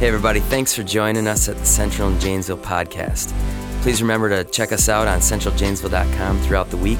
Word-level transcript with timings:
Hey, 0.00 0.08
everybody, 0.08 0.40
thanks 0.40 0.74
for 0.74 0.82
joining 0.82 1.26
us 1.26 1.46
at 1.50 1.58
the 1.58 1.66
Central 1.66 2.08
and 2.08 2.18
Janesville 2.18 2.56
podcast. 2.56 3.34
Please 3.82 4.00
remember 4.00 4.30
to 4.30 4.50
check 4.50 4.72
us 4.72 4.88
out 4.88 5.06
on 5.06 5.18
centraljanesville.com 5.18 6.40
throughout 6.40 6.70
the 6.70 6.78
week. 6.78 6.98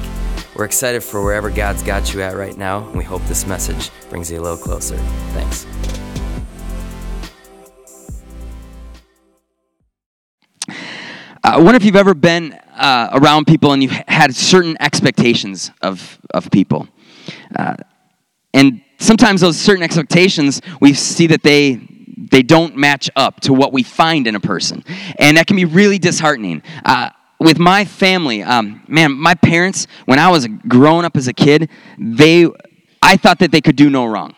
We're 0.55 0.65
excited 0.65 1.03
for 1.03 1.23
wherever 1.23 1.49
God's 1.49 1.81
got 1.81 2.13
you 2.13 2.21
at 2.21 2.35
right 2.35 2.55
now, 2.55 2.87
and 2.87 2.95
we 2.95 3.03
hope 3.03 3.23
this 3.23 3.47
message 3.47 3.89
brings 4.11 4.29
you 4.29 4.39
a 4.39 4.43
little 4.43 4.55
closer. 4.55 4.97
Thanks. 5.33 5.65
I 11.43 11.57
wonder 11.57 11.77
if 11.77 11.83
you've 11.83 11.95
ever 11.95 12.13
been 12.13 12.53
uh, 12.75 13.09
around 13.13 13.47
people 13.47 13.73
and 13.73 13.81
you 13.81 13.89
had 14.07 14.35
certain 14.35 14.77
expectations 14.79 15.71
of, 15.81 16.19
of 16.35 16.51
people. 16.51 16.87
Uh, 17.55 17.77
and 18.53 18.83
sometimes 18.99 19.41
those 19.41 19.57
certain 19.57 19.81
expectations, 19.81 20.61
we 20.79 20.93
see 20.93 21.25
that 21.25 21.41
they, 21.41 21.81
they 22.17 22.43
don't 22.43 22.75
match 22.75 23.09
up 23.15 23.39
to 23.41 23.53
what 23.53 23.73
we 23.73 23.83
find 23.83 24.27
in 24.27 24.35
a 24.35 24.39
person. 24.39 24.83
And 25.17 25.37
that 25.37 25.47
can 25.47 25.55
be 25.55 25.65
really 25.65 25.99
disheartening. 25.99 26.63
Uh, 26.85 27.09
with 27.39 27.57
my 27.57 27.85
family, 27.85 28.43
um, 28.43 28.83
man, 28.87 29.13
my 29.13 29.33
parents, 29.33 29.87
when 30.05 30.19
I 30.19 30.29
was 30.29 30.47
growing 30.67 31.05
up 31.05 31.17
as 31.17 31.27
a 31.27 31.33
kid, 31.33 31.69
they, 31.97 32.47
I 33.01 33.17
thought 33.17 33.39
that 33.39 33.51
they 33.51 33.61
could 33.61 33.75
do 33.75 33.89
no 33.89 34.05
wrong. 34.05 34.35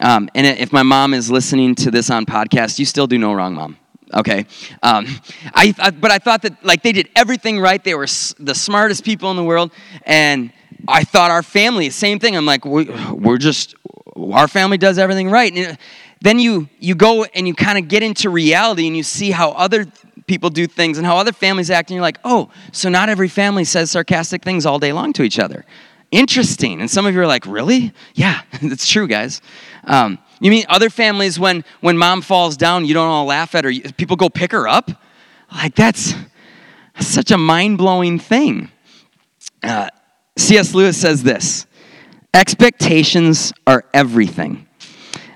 Um, 0.00 0.28
and 0.34 0.46
if 0.46 0.72
my 0.72 0.84
mom 0.84 1.14
is 1.14 1.30
listening 1.30 1.74
to 1.76 1.90
this 1.90 2.10
on 2.10 2.26
podcast, 2.26 2.78
you 2.78 2.84
still 2.84 3.08
do 3.08 3.18
no 3.18 3.32
wrong, 3.32 3.54
mom 3.54 3.76
okay 4.14 4.46
um, 4.82 5.06
I, 5.52 5.74
I, 5.78 5.90
but 5.90 6.10
i 6.10 6.18
thought 6.18 6.42
that 6.42 6.64
like 6.64 6.82
they 6.82 6.92
did 6.92 7.10
everything 7.14 7.60
right 7.60 7.82
they 7.82 7.94
were 7.94 8.04
s- 8.04 8.34
the 8.38 8.54
smartest 8.54 9.04
people 9.04 9.30
in 9.30 9.36
the 9.36 9.44
world 9.44 9.70
and 10.04 10.52
i 10.86 11.04
thought 11.04 11.30
our 11.30 11.42
family 11.42 11.90
same 11.90 12.18
thing 12.18 12.36
i'm 12.36 12.46
like 12.46 12.64
we, 12.64 12.84
we're 13.12 13.36
just 13.36 13.74
our 14.16 14.48
family 14.48 14.78
does 14.78 14.98
everything 14.98 15.30
right 15.30 15.52
and 15.52 15.78
then 16.20 16.38
you 16.38 16.68
you 16.78 16.94
go 16.94 17.24
and 17.24 17.46
you 17.46 17.54
kind 17.54 17.78
of 17.78 17.88
get 17.88 18.02
into 18.02 18.30
reality 18.30 18.86
and 18.86 18.96
you 18.96 19.02
see 19.02 19.30
how 19.30 19.50
other 19.52 19.86
people 20.26 20.50
do 20.50 20.66
things 20.66 20.98
and 20.98 21.06
how 21.06 21.16
other 21.16 21.32
families 21.32 21.70
act 21.70 21.90
and 21.90 21.94
you're 21.94 22.02
like 22.02 22.18
oh 22.24 22.50
so 22.72 22.88
not 22.88 23.08
every 23.08 23.28
family 23.28 23.64
says 23.64 23.90
sarcastic 23.90 24.42
things 24.42 24.66
all 24.66 24.78
day 24.78 24.92
long 24.92 25.12
to 25.12 25.22
each 25.22 25.38
other 25.38 25.64
interesting 26.10 26.80
and 26.80 26.90
some 26.90 27.06
of 27.06 27.14
you 27.14 27.20
are 27.20 27.26
like 27.26 27.46
really 27.46 27.92
yeah 28.14 28.42
it's 28.52 28.86
true 28.86 29.08
guys 29.08 29.40
um, 29.88 30.18
you 30.40 30.50
mean 30.50 30.64
other 30.68 30.90
families 30.90 31.38
when 31.38 31.64
when 31.80 31.96
mom 31.98 32.22
falls 32.22 32.56
down, 32.56 32.84
you 32.84 32.94
don't 32.94 33.08
all 33.08 33.24
laugh 33.24 33.54
at 33.54 33.64
her. 33.64 33.72
People 33.96 34.16
go 34.16 34.28
pick 34.28 34.52
her 34.52 34.68
up. 34.68 34.90
Like 35.50 35.74
that's, 35.74 36.14
that's 36.94 37.06
such 37.06 37.30
a 37.30 37.38
mind 37.38 37.78
blowing 37.78 38.18
thing. 38.18 38.70
Uh, 39.62 39.88
C.S. 40.36 40.74
Lewis 40.74 41.00
says 41.00 41.22
this: 41.22 41.66
expectations 42.34 43.52
are 43.66 43.84
everything. 43.92 44.68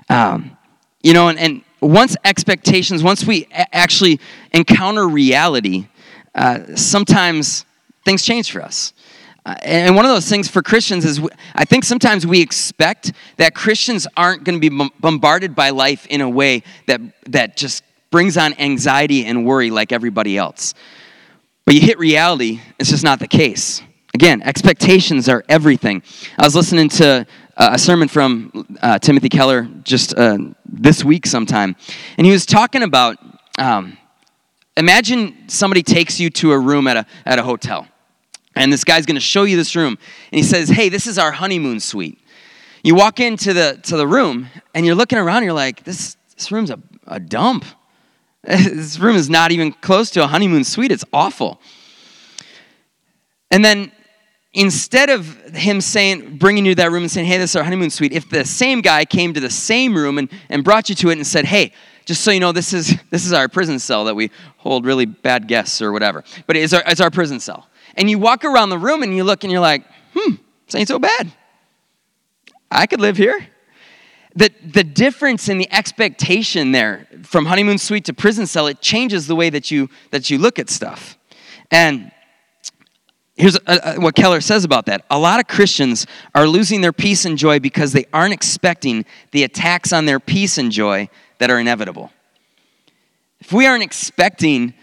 Um, 0.09 0.55
you 1.03 1.13
know, 1.13 1.27
and, 1.27 1.37
and 1.37 1.61
once 1.81 2.15
expectations, 2.23 3.03
once 3.03 3.25
we 3.25 3.45
a- 3.51 3.75
actually 3.75 4.19
encounter 4.53 5.07
reality, 5.07 5.87
uh, 6.33 6.75
sometimes 6.75 7.65
things 8.05 8.23
change 8.23 8.51
for 8.51 8.61
us. 8.61 8.93
Uh, 9.45 9.55
and 9.61 9.95
one 9.95 10.05
of 10.05 10.11
those 10.11 10.27
things 10.27 10.47
for 10.47 10.61
Christians 10.61 11.03
is 11.03 11.19
I 11.53 11.65
think 11.65 11.83
sometimes 11.83 12.25
we 12.25 12.41
expect 12.41 13.11
that 13.37 13.53
Christians 13.53 14.07
aren't 14.15 14.45
going 14.45 14.59
to 14.59 14.69
be 14.69 14.89
bombarded 14.99 15.53
by 15.53 15.71
life 15.71 16.07
in 16.07 16.21
a 16.21 16.29
way 16.29 16.63
that, 16.87 17.01
that 17.27 17.57
just 17.57 17.83
brings 18.09 18.37
on 18.37 18.53
anxiety 18.53 19.25
and 19.25 19.45
worry 19.45 19.69
like 19.69 19.91
everybody 19.91 20.37
else. 20.37 20.73
But 21.65 21.75
you 21.75 21.81
hit 21.81 21.99
reality, 21.99 22.61
it's 22.79 22.89
just 22.89 23.03
not 23.03 23.19
the 23.19 23.27
case. 23.27 23.81
Again, 24.13 24.43
expectations 24.43 25.27
are 25.27 25.43
everything. 25.49 26.03
I 26.37 26.43
was 26.43 26.55
listening 26.55 26.87
to 26.89 27.25
uh, 27.57 27.71
a 27.73 27.79
sermon 27.79 28.07
from 28.07 28.65
uh, 28.81 28.99
Timothy 28.99 29.29
Keller 29.29 29.67
just 29.83 30.17
uh, 30.17 30.37
this 30.65 31.03
week 31.03 31.25
sometime, 31.25 31.75
and 32.17 32.25
he 32.25 32.31
was 32.31 32.45
talking 32.45 32.83
about 32.83 33.17
um, 33.59 33.97
imagine 34.75 35.47
somebody 35.47 35.83
takes 35.83 36.19
you 36.19 36.29
to 36.31 36.51
a 36.51 36.59
room 36.59 36.87
at 36.87 36.97
a, 36.97 37.05
at 37.25 37.39
a 37.39 37.43
hotel 37.43 37.87
and 38.55 38.71
this 38.71 38.83
guy's 38.83 39.05
going 39.05 39.15
to 39.15 39.21
show 39.21 39.43
you 39.43 39.55
this 39.55 39.75
room. 39.75 39.97
And 40.31 40.37
he 40.37 40.43
says, 40.43 40.69
Hey, 40.69 40.89
this 40.89 41.07
is 41.07 41.17
our 41.17 41.31
honeymoon 41.31 41.79
suite. 41.79 42.19
You 42.83 42.95
walk 42.95 43.19
into 43.19 43.53
the, 43.53 43.79
to 43.83 43.97
the 43.97 44.07
room 44.07 44.47
and 44.73 44.85
you're 44.85 44.95
looking 44.95 45.17
around, 45.17 45.43
you're 45.43 45.53
like, 45.53 45.83
This, 45.83 46.17
this 46.35 46.51
room's 46.51 46.69
a, 46.69 46.79
a 47.07 47.19
dump. 47.19 47.65
this 48.43 48.99
room 48.99 49.15
is 49.15 49.29
not 49.29 49.51
even 49.51 49.71
close 49.71 50.09
to 50.11 50.23
a 50.23 50.27
honeymoon 50.27 50.63
suite. 50.63 50.91
It's 50.91 51.05
awful. 51.13 51.59
And 53.49 53.63
then 53.63 53.91
instead 54.53 55.09
of 55.09 55.55
him 55.55 55.81
saying, 55.81 56.37
bringing 56.37 56.65
you 56.65 56.71
to 56.73 56.81
that 56.81 56.91
room 56.91 57.03
and 57.03 57.11
saying, 57.11 57.27
Hey, 57.27 57.37
this 57.37 57.51
is 57.51 57.55
our 57.55 57.63
honeymoon 57.63 57.89
suite, 57.89 58.13
if 58.13 58.29
the 58.29 58.45
same 58.45 58.81
guy 58.81 59.05
came 59.05 59.33
to 59.33 59.39
the 59.39 59.49
same 59.49 59.95
room 59.95 60.17
and, 60.17 60.29
and 60.49 60.63
brought 60.63 60.89
you 60.89 60.95
to 60.95 61.09
it 61.09 61.17
and 61.17 61.25
said, 61.25 61.45
Hey, 61.45 61.73
just 62.05 62.23
so 62.23 62.31
you 62.31 62.39
know, 62.39 62.51
this 62.51 62.73
is, 62.73 62.95
this 63.09 63.25
is 63.25 63.33
our 63.33 63.47
prison 63.47 63.79
cell 63.79 64.05
that 64.05 64.15
we 64.15 64.31
hold 64.57 64.85
really 64.85 65.05
bad 65.05 65.47
guests 65.47 65.81
or 65.81 65.91
whatever. 65.91 66.23
But 66.47 66.57
it's 66.57 66.73
our, 66.73 66.83
it's 66.85 67.01
our 67.01 67.11
prison 67.11 67.39
cell 67.39 67.67
and 67.95 68.09
you 68.09 68.19
walk 68.19 68.43
around 68.43 68.69
the 68.69 68.77
room 68.77 69.03
and 69.03 69.15
you 69.15 69.23
look 69.23 69.43
and 69.43 69.51
you're 69.51 69.61
like, 69.61 69.83
hmm, 70.15 70.35
this 70.65 70.75
ain't 70.75 70.87
so 70.87 70.99
bad. 70.99 71.31
I 72.71 72.87
could 72.87 73.01
live 73.01 73.17
here. 73.17 73.47
The, 74.35 74.51
the 74.65 74.83
difference 74.83 75.47
in 75.47 75.59
the 75.59 75.71
expectation 75.71 76.71
there 76.71 77.07
from 77.21 77.45
honeymoon 77.45 77.77
suite 77.77 78.05
to 78.05 78.13
prison 78.13 78.47
cell, 78.47 78.65
it 78.65 78.81
changes 78.81 79.27
the 79.27 79.35
way 79.35 79.51
that 79.51 79.69
you, 79.69 79.89
that 80.09 80.31
you 80.31 80.39
look 80.39 80.57
at 80.57 80.69
stuff. 80.71 81.17
And 81.69 82.11
here's 83.35 83.55
a, 83.55 83.95
a, 83.95 83.99
what 83.99 84.15
Keller 84.15 84.41
says 84.41 84.63
about 84.63 84.85
that. 84.87 85.05
A 85.09 85.17
lot 85.17 85.39
of 85.39 85.47
Christians 85.47 86.05
are 86.35 86.47
losing 86.47 86.81
their 86.81 86.93
peace 86.93 87.25
and 87.25 87.37
joy 87.37 87.59
because 87.59 87.91
they 87.93 88.05
aren't 88.13 88.33
expecting 88.33 89.05
the 89.31 89.43
attacks 89.43 89.91
on 89.91 90.05
their 90.05 90.19
peace 90.19 90.57
and 90.57 90.71
joy 90.71 91.09
that 91.39 91.49
are 91.49 91.59
inevitable. 91.59 92.11
If 93.39 93.51
we 93.51 93.65
aren't 93.65 93.83
expecting 93.83 94.73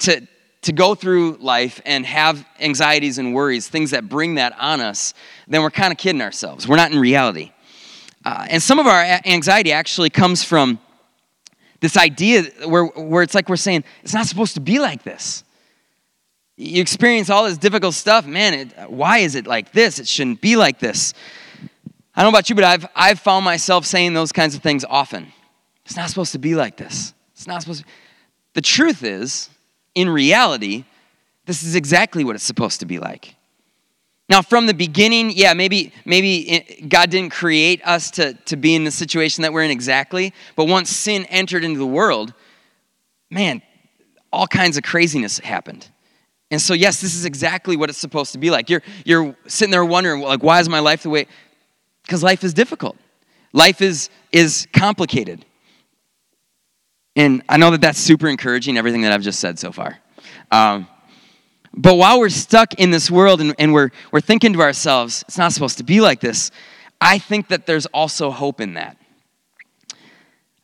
to, 0.00 0.26
to 0.62 0.72
go 0.72 0.94
through 0.94 1.38
life 1.40 1.80
and 1.86 2.04
have 2.04 2.46
anxieties 2.58 3.18
and 3.18 3.34
worries, 3.34 3.68
things 3.68 3.92
that 3.92 4.08
bring 4.08 4.34
that 4.34 4.54
on 4.58 4.80
us, 4.80 5.14
then 5.48 5.62
we're 5.62 5.70
kind 5.70 5.92
of 5.92 5.98
kidding 5.98 6.20
ourselves. 6.20 6.68
We're 6.68 6.76
not 6.76 6.92
in 6.92 6.98
reality. 6.98 7.52
Uh, 8.24 8.46
and 8.50 8.62
some 8.62 8.78
of 8.78 8.86
our 8.86 9.20
anxiety 9.24 9.72
actually 9.72 10.10
comes 10.10 10.44
from 10.44 10.78
this 11.80 11.96
idea 11.96 12.42
where, 12.66 12.84
where 12.84 13.22
it's 13.22 13.34
like 13.34 13.48
we're 13.48 13.56
saying, 13.56 13.84
it's 14.02 14.12
not 14.12 14.26
supposed 14.26 14.54
to 14.54 14.60
be 14.60 14.78
like 14.78 15.02
this. 15.02 15.44
You 16.62 16.82
experience 16.82 17.30
all 17.30 17.44
this 17.44 17.56
difficult 17.56 17.94
stuff, 17.94 18.26
man, 18.26 18.52
it, 18.52 18.90
why 18.90 19.18
is 19.18 19.34
it 19.34 19.46
like 19.46 19.72
this? 19.72 19.98
It 19.98 20.06
shouldn't 20.06 20.42
be 20.42 20.56
like 20.56 20.78
this. 20.78 21.14
I 22.14 22.22
don't 22.22 22.30
know 22.30 22.36
about 22.36 22.50
you, 22.50 22.54
but 22.54 22.64
I've, 22.64 22.86
I've 22.94 23.18
found 23.18 23.46
myself 23.46 23.86
saying 23.86 24.12
those 24.12 24.30
kinds 24.30 24.54
of 24.54 24.62
things 24.62 24.84
often. 24.84 25.32
It's 25.86 25.96
not 25.96 26.10
supposed 26.10 26.32
to 26.32 26.38
be 26.38 26.54
like 26.54 26.76
this. 26.76 27.14
It's 27.32 27.46
not 27.46 27.62
supposed 27.62 27.80
to. 27.80 27.86
The 28.52 28.60
truth 28.60 29.02
is, 29.02 29.48
in 29.94 30.10
reality, 30.10 30.84
this 31.46 31.62
is 31.62 31.76
exactly 31.76 32.24
what 32.24 32.34
it's 32.34 32.44
supposed 32.44 32.80
to 32.80 32.86
be 32.86 32.98
like. 32.98 33.36
Now, 34.28 34.42
from 34.42 34.66
the 34.66 34.74
beginning, 34.74 35.30
yeah, 35.30 35.54
maybe, 35.54 35.94
maybe 36.04 36.84
God 36.86 37.08
didn't 37.08 37.32
create 37.32 37.80
us 37.86 38.10
to, 38.12 38.34
to 38.34 38.56
be 38.56 38.74
in 38.74 38.84
the 38.84 38.90
situation 38.90 39.40
that 39.42 39.54
we're 39.54 39.62
in 39.62 39.70
exactly, 39.70 40.34
but 40.56 40.66
once 40.66 40.90
sin 40.90 41.24
entered 41.30 41.64
into 41.64 41.78
the 41.78 41.86
world, 41.86 42.34
man, 43.30 43.62
all 44.30 44.46
kinds 44.46 44.76
of 44.76 44.82
craziness 44.82 45.38
happened. 45.38 45.88
And 46.50 46.60
so, 46.60 46.74
yes, 46.74 47.00
this 47.00 47.14
is 47.14 47.24
exactly 47.24 47.76
what 47.76 47.90
it's 47.90 47.98
supposed 47.98 48.32
to 48.32 48.38
be 48.38 48.50
like. 48.50 48.68
You're, 48.68 48.82
you're 49.04 49.36
sitting 49.46 49.70
there 49.70 49.84
wondering, 49.84 50.20
like, 50.20 50.42
why 50.42 50.60
is 50.60 50.68
my 50.68 50.80
life 50.80 51.04
the 51.04 51.10
way? 51.10 51.26
Because 52.02 52.22
life 52.22 52.42
is 52.42 52.52
difficult. 52.52 52.96
Life 53.52 53.80
is, 53.80 54.10
is 54.32 54.66
complicated. 54.72 55.44
And 57.14 57.42
I 57.48 57.56
know 57.56 57.70
that 57.70 57.80
that's 57.80 57.98
super 57.98 58.28
encouraging, 58.28 58.78
everything 58.78 59.02
that 59.02 59.12
I've 59.12 59.22
just 59.22 59.40
said 59.40 59.58
so 59.58 59.70
far. 59.70 59.98
Um, 60.50 60.88
but 61.72 61.94
while 61.96 62.18
we're 62.18 62.28
stuck 62.30 62.74
in 62.74 62.90
this 62.90 63.10
world 63.10 63.40
and, 63.40 63.54
and 63.58 63.72
we're, 63.72 63.90
we're 64.10 64.20
thinking 64.20 64.52
to 64.54 64.60
ourselves, 64.60 65.24
it's 65.28 65.38
not 65.38 65.52
supposed 65.52 65.78
to 65.78 65.84
be 65.84 66.00
like 66.00 66.20
this, 66.20 66.50
I 67.00 67.18
think 67.18 67.48
that 67.48 67.66
there's 67.66 67.86
also 67.86 68.30
hope 68.30 68.60
in 68.60 68.74
that. 68.74 68.96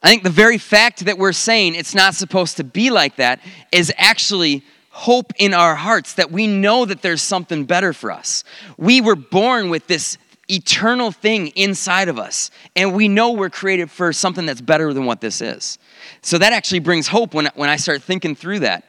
I 0.02 0.08
think 0.08 0.25
the 0.25 0.30
very 0.30 0.58
fact 0.58 1.04
that 1.06 1.16
we're 1.16 1.32
saying 1.32 1.75
it's 1.75 1.94
not 1.94 2.14
supposed 2.14 2.56
to 2.58 2.64
be 2.64 2.90
like 2.90 3.16
that 3.16 3.40
is 3.72 3.93
actually 3.96 4.62
hope 4.96 5.31
in 5.38 5.52
our 5.52 5.75
hearts 5.75 6.14
that 6.14 6.32
we 6.32 6.46
know 6.46 6.87
that 6.87 7.02
there's 7.02 7.20
something 7.20 7.66
better 7.66 7.93
for 7.93 8.10
us. 8.10 8.44
We 8.78 9.02
were 9.02 9.14
born 9.14 9.69
with 9.69 9.87
this 9.87 10.16
eternal 10.48 11.12
thing 11.12 11.48
inside 11.48 12.08
of 12.08 12.19
us, 12.19 12.50
and 12.75 12.94
we 12.94 13.06
know 13.06 13.32
we're 13.32 13.50
created 13.50 13.90
for 13.90 14.10
something 14.14 14.46
that's 14.46 14.62
better 14.62 14.94
than 14.94 15.04
what 15.04 15.20
this 15.20 15.43
is. 15.43 15.78
So 16.22 16.38
that 16.38 16.54
actually 16.54 16.78
brings 16.78 17.08
hope 17.08 17.34
when, 17.34 17.50
when 17.56 17.69
I 17.69 17.76
start 17.76 18.02
thinking 18.02 18.34
through 18.34 18.60
that. 18.60 18.84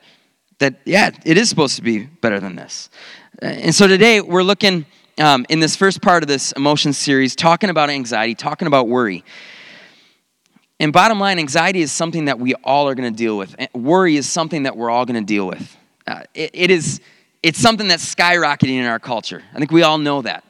That, 0.59 0.75
yeah, 0.85 1.11
it 1.25 1.37
is 1.37 1.49
supposed 1.49 1.75
to 1.75 1.81
be 1.81 2.05
better 2.05 2.39
than 2.39 2.55
this. 2.55 2.89
And 3.41 3.75
so 3.75 3.85
today 3.85 4.21
we're 4.21 4.43
looking 4.43 4.85
um, 5.19 5.45
in 5.49 5.59
this 5.59 5.75
first 5.75 6.01
part 6.01 6.23
of 6.23 6.29
this 6.29 6.53
emotion 6.53 6.93
series, 6.93 7.35
talking 7.35 7.69
about 7.69 7.89
anxiety, 7.89 8.33
talking 8.33 8.67
about 8.67 8.87
worry. 8.87 9.25
And 10.79 10.93
bottom 10.93 11.19
line, 11.19 11.37
anxiety 11.37 11.81
is 11.81 11.91
something 11.91 12.25
that 12.25 12.39
we 12.39 12.53
all 12.63 12.87
are 12.87 12.95
going 12.95 13.11
to 13.11 13.17
deal 13.17 13.37
with. 13.37 13.57
Worry 13.73 14.15
is 14.15 14.31
something 14.31 14.63
that 14.63 14.77
we're 14.77 14.89
all 14.89 15.05
going 15.05 15.19
to 15.19 15.27
deal 15.27 15.45
with. 15.45 15.75
Uh, 16.07 16.23
it, 16.33 16.51
it 16.53 16.71
is, 16.71 17.01
it's 17.43 17.59
something 17.59 17.87
that's 17.87 18.15
skyrocketing 18.15 18.79
in 18.79 18.85
our 18.85 18.99
culture. 18.99 19.43
I 19.53 19.59
think 19.59 19.71
we 19.71 19.83
all 19.83 19.97
know 19.97 20.21
that. 20.21 20.43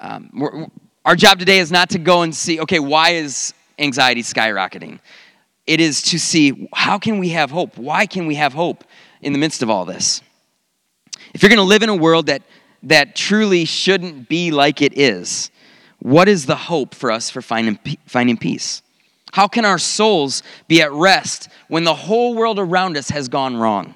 Um, 0.00 0.70
our 1.04 1.14
job 1.14 1.38
today 1.38 1.58
is 1.58 1.70
not 1.70 1.90
to 1.90 1.98
go 1.98 2.22
and 2.22 2.34
see, 2.34 2.60
okay, 2.60 2.78
why 2.78 3.10
is 3.10 3.52
anxiety 3.78 4.22
skyrocketing? 4.22 5.00
it 5.70 5.80
is 5.80 6.02
to 6.02 6.18
see 6.18 6.68
how 6.72 6.98
can 6.98 7.18
we 7.18 7.28
have 7.28 7.52
hope? 7.52 7.78
Why 7.78 8.04
can 8.04 8.26
we 8.26 8.34
have 8.34 8.52
hope 8.52 8.82
in 9.22 9.32
the 9.32 9.38
midst 9.38 9.62
of 9.62 9.70
all 9.70 9.84
this? 9.84 10.20
If 11.32 11.42
you're 11.44 11.48
going 11.48 11.58
to 11.58 11.62
live 11.62 11.84
in 11.84 11.88
a 11.88 11.94
world 11.94 12.26
that, 12.26 12.42
that 12.82 13.14
truly 13.14 13.64
shouldn't 13.64 14.28
be 14.28 14.50
like 14.50 14.82
it 14.82 14.98
is, 14.98 15.52
what 16.00 16.28
is 16.28 16.46
the 16.46 16.56
hope 16.56 16.92
for 16.92 17.12
us 17.12 17.30
for 17.30 17.40
finding, 17.40 17.78
finding 18.04 18.36
peace? 18.36 18.82
How 19.32 19.46
can 19.46 19.64
our 19.64 19.78
souls 19.78 20.42
be 20.66 20.82
at 20.82 20.90
rest 20.90 21.48
when 21.68 21.84
the 21.84 21.94
whole 21.94 22.34
world 22.34 22.58
around 22.58 22.96
us 22.96 23.10
has 23.10 23.28
gone 23.28 23.56
wrong? 23.56 23.94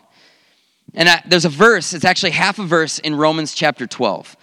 And 0.95 1.09
I, 1.09 1.23
there's 1.27 1.45
a 1.45 1.51
verse, 1.51 1.93
it's 1.93 2.05
actually 2.05 2.31
half 2.33 2.59
a 2.59 2.65
verse 2.65 2.99
in 2.99 3.15
Romans 3.15 3.55
chapter 3.55 3.87
12. 3.87 4.37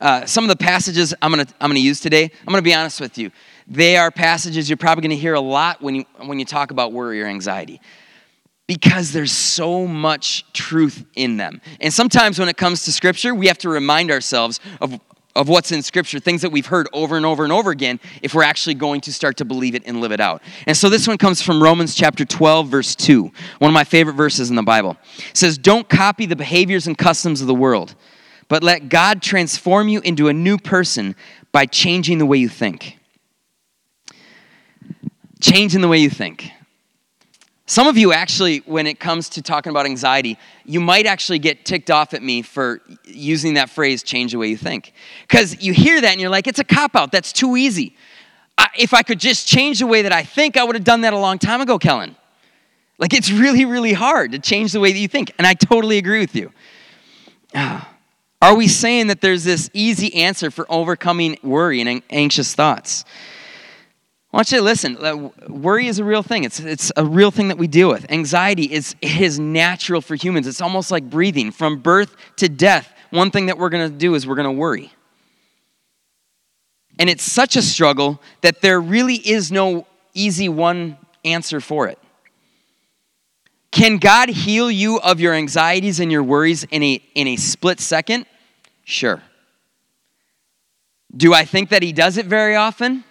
Uh, 0.00 0.26
some 0.26 0.44
of 0.44 0.48
the 0.48 0.56
passages 0.56 1.14
I'm 1.22 1.32
going 1.32 1.46
to 1.46 1.54
I'm 1.60 1.72
to 1.72 1.80
use 1.80 2.00
today, 2.00 2.24
I'm 2.24 2.46
going 2.46 2.58
to 2.58 2.62
be 2.62 2.74
honest 2.74 3.00
with 3.00 3.16
you. 3.16 3.30
They 3.66 3.96
are 3.96 4.10
passages 4.10 4.68
you're 4.68 4.76
probably 4.76 5.02
going 5.02 5.16
to 5.16 5.16
hear 5.16 5.34
a 5.34 5.40
lot 5.40 5.80
when 5.80 5.94
you, 5.94 6.04
when 6.26 6.38
you 6.38 6.44
talk 6.44 6.70
about 6.70 6.92
worry 6.92 7.22
or 7.22 7.26
anxiety 7.26 7.80
because 8.66 9.12
there's 9.12 9.32
so 9.32 9.86
much 9.86 10.50
truth 10.52 11.04
in 11.14 11.36
them. 11.36 11.60
And 11.80 11.92
sometimes 11.92 12.38
when 12.38 12.48
it 12.48 12.56
comes 12.56 12.84
to 12.84 12.92
Scripture, 12.92 13.34
we 13.34 13.46
have 13.48 13.58
to 13.58 13.68
remind 13.68 14.10
ourselves 14.10 14.58
of, 14.80 14.98
of 15.36 15.48
what's 15.48 15.72
in 15.72 15.82
Scripture, 15.82 16.20
things 16.20 16.42
that 16.42 16.50
we've 16.50 16.66
heard 16.66 16.88
over 16.92 17.16
and 17.16 17.26
over 17.26 17.44
and 17.44 17.52
over 17.52 17.70
again, 17.70 17.98
if 18.22 18.34
we're 18.34 18.44
actually 18.44 18.74
going 18.74 19.00
to 19.02 19.12
start 19.12 19.36
to 19.38 19.44
believe 19.44 19.74
it 19.74 19.82
and 19.86 20.00
live 20.00 20.12
it 20.12 20.20
out. 20.20 20.42
And 20.66 20.76
so 20.76 20.88
this 20.88 21.08
one 21.08 21.18
comes 21.18 21.42
from 21.42 21.62
Romans 21.62 21.94
chapter 21.94 22.24
12, 22.24 22.68
verse 22.68 22.94
2, 22.94 23.22
one 23.58 23.68
of 23.68 23.74
my 23.74 23.84
favorite 23.84 24.14
verses 24.14 24.50
in 24.50 24.56
the 24.56 24.62
Bible. 24.62 24.96
It 25.30 25.36
says, 25.36 25.58
Don't 25.58 25.88
copy 25.88 26.26
the 26.26 26.36
behaviors 26.36 26.86
and 26.86 26.96
customs 26.96 27.40
of 27.40 27.46
the 27.46 27.54
world, 27.54 27.94
but 28.48 28.62
let 28.62 28.88
God 28.88 29.22
transform 29.22 29.88
you 29.88 30.00
into 30.00 30.28
a 30.28 30.32
new 30.32 30.58
person 30.58 31.16
by 31.50 31.66
changing 31.66 32.18
the 32.18 32.26
way 32.26 32.38
you 32.38 32.48
think. 32.48 32.98
Changing 35.40 35.80
the 35.80 35.88
way 35.88 35.98
you 35.98 36.10
think. 36.10 36.50
Some 37.66 37.86
of 37.86 37.96
you 37.96 38.12
actually, 38.12 38.58
when 38.66 38.86
it 38.86 39.00
comes 39.00 39.30
to 39.30 39.42
talking 39.42 39.70
about 39.70 39.86
anxiety, 39.86 40.38
you 40.66 40.80
might 40.80 41.06
actually 41.06 41.38
get 41.38 41.64
ticked 41.64 41.90
off 41.90 42.12
at 42.12 42.22
me 42.22 42.42
for 42.42 42.82
using 43.04 43.54
that 43.54 43.70
phrase, 43.70 44.02
change 44.02 44.32
the 44.32 44.38
way 44.38 44.48
you 44.48 44.56
think. 44.56 44.92
Because 45.22 45.62
you 45.62 45.72
hear 45.72 45.98
that 45.98 46.10
and 46.10 46.20
you're 46.20 46.30
like, 46.30 46.46
it's 46.46 46.58
a 46.58 46.64
cop 46.64 46.94
out, 46.94 47.10
that's 47.10 47.32
too 47.32 47.56
easy. 47.56 47.96
I, 48.58 48.68
if 48.78 48.92
I 48.92 49.02
could 49.02 49.18
just 49.18 49.48
change 49.48 49.78
the 49.78 49.86
way 49.86 50.02
that 50.02 50.12
I 50.12 50.24
think, 50.24 50.58
I 50.58 50.64
would 50.64 50.76
have 50.76 50.84
done 50.84 51.00
that 51.02 51.14
a 51.14 51.18
long 51.18 51.38
time 51.38 51.62
ago, 51.62 51.78
Kellen. 51.78 52.16
Like, 52.98 53.14
it's 53.14 53.30
really, 53.30 53.64
really 53.64 53.94
hard 53.94 54.32
to 54.32 54.38
change 54.38 54.72
the 54.72 54.80
way 54.80 54.92
that 54.92 54.98
you 54.98 55.08
think. 55.08 55.32
And 55.38 55.46
I 55.46 55.54
totally 55.54 55.96
agree 55.96 56.20
with 56.20 56.36
you. 56.36 56.52
Are 58.42 58.54
we 58.54 58.68
saying 58.68 59.06
that 59.06 59.22
there's 59.22 59.42
this 59.42 59.70
easy 59.72 60.14
answer 60.16 60.50
for 60.50 60.66
overcoming 60.68 61.38
worry 61.42 61.80
and 61.80 62.02
anxious 62.10 62.54
thoughts? 62.54 63.06
I 64.34 64.36
want 64.38 64.50
you 64.50 64.58
to 64.58 64.64
listen. 64.64 65.32
Worry 65.48 65.86
is 65.86 66.00
a 66.00 66.04
real 66.04 66.24
thing. 66.24 66.42
It's, 66.42 66.58
it's 66.58 66.90
a 66.96 67.04
real 67.04 67.30
thing 67.30 67.46
that 67.48 67.56
we 67.56 67.68
deal 67.68 67.88
with. 67.88 68.10
Anxiety 68.10 68.64
is, 68.64 68.96
it 69.00 69.20
is 69.20 69.38
natural 69.38 70.00
for 70.00 70.16
humans. 70.16 70.48
It's 70.48 70.60
almost 70.60 70.90
like 70.90 71.08
breathing. 71.08 71.52
From 71.52 71.78
birth 71.78 72.16
to 72.38 72.48
death, 72.48 72.92
one 73.10 73.30
thing 73.30 73.46
that 73.46 73.58
we're 73.58 73.68
going 73.68 73.88
to 73.88 73.96
do 73.96 74.16
is 74.16 74.26
we're 74.26 74.34
going 74.34 74.48
to 74.48 74.50
worry. 74.50 74.92
And 76.98 77.08
it's 77.08 77.22
such 77.22 77.54
a 77.54 77.62
struggle 77.62 78.20
that 78.40 78.60
there 78.60 78.80
really 78.80 79.14
is 79.14 79.52
no 79.52 79.86
easy 80.14 80.48
one 80.48 80.98
answer 81.24 81.60
for 81.60 81.86
it. 81.86 82.00
Can 83.70 83.98
God 83.98 84.30
heal 84.30 84.68
you 84.68 84.98
of 84.98 85.20
your 85.20 85.32
anxieties 85.32 86.00
and 86.00 86.10
your 86.10 86.24
worries 86.24 86.64
in 86.64 86.82
a, 86.82 87.00
in 87.14 87.28
a 87.28 87.36
split 87.36 87.78
second? 87.78 88.26
Sure. 88.82 89.22
Do 91.16 91.32
I 91.32 91.44
think 91.44 91.68
that 91.68 91.84
He 91.84 91.92
does 91.92 92.16
it 92.16 92.26
very 92.26 92.56
often? 92.56 93.04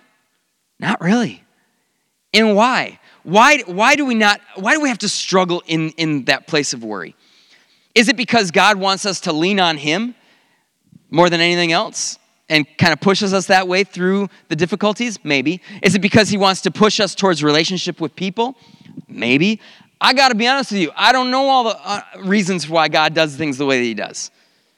Not 0.83 1.00
really. 1.00 1.44
And 2.33 2.56
why? 2.56 3.00
Why, 3.24 3.59
why 3.65 3.95
do 3.95 4.06
we 4.06 4.15
not, 4.15 4.41
why 4.56 4.74
do 4.74 4.81
we 4.81 4.89
have 4.89 4.97
to 5.00 5.09
struggle 5.09 5.63
in, 5.65 5.91
in 5.91 6.25
that 6.25 6.45
place 6.45 6.74
of 6.74 6.83
worry? 6.83 7.15
Is 7.95 8.09
it 8.09 8.18
because 8.18 8.51
God 8.51 8.77
wants 8.77 9.06
us 9.06 9.21
to 9.21 9.31
lean 9.31 9.62
on 9.62 9.77
Him 9.77 10.13
more 11.09 11.30
than 11.30 11.39
anything 11.39 11.71
else 11.71 12.19
and 12.50 12.65
kind 12.77 12.91
of 12.91 13.00
pushes 13.00 13.33
us 13.33 13.45
that 13.47 13.65
way 13.65 13.85
through 13.85 14.27
the 14.50 14.57
difficulties? 14.57 15.24
Maybe. 15.24 15.62
Is 15.81 15.95
it 15.95 16.00
because 16.00 16.27
He 16.27 16.38
wants 16.38 16.59
to 16.62 16.71
push 16.71 17.00
us 17.00 17.15
towards 17.15 17.41
relationship 17.44 18.01
with 18.01 18.13
people? 18.13 18.57
Maybe. 19.07 19.62
I 20.01 20.13
got 20.13 20.29
to 20.29 20.36
be 20.36 20.47
honest 20.47 20.74
with 20.74 20.81
you, 20.81 20.91
I 20.97 21.13
don't 21.13 21.31
know 21.31 21.47
all 21.47 21.63
the 21.63 21.79
uh, 21.81 22.01
reasons 22.25 22.68
why 22.68 22.89
God 22.89 23.13
does 23.13 23.38
things 23.38 23.57
the 23.57 23.65
way 23.65 23.77
that 23.77 23.86
He 23.86 23.94
does. 23.94 24.31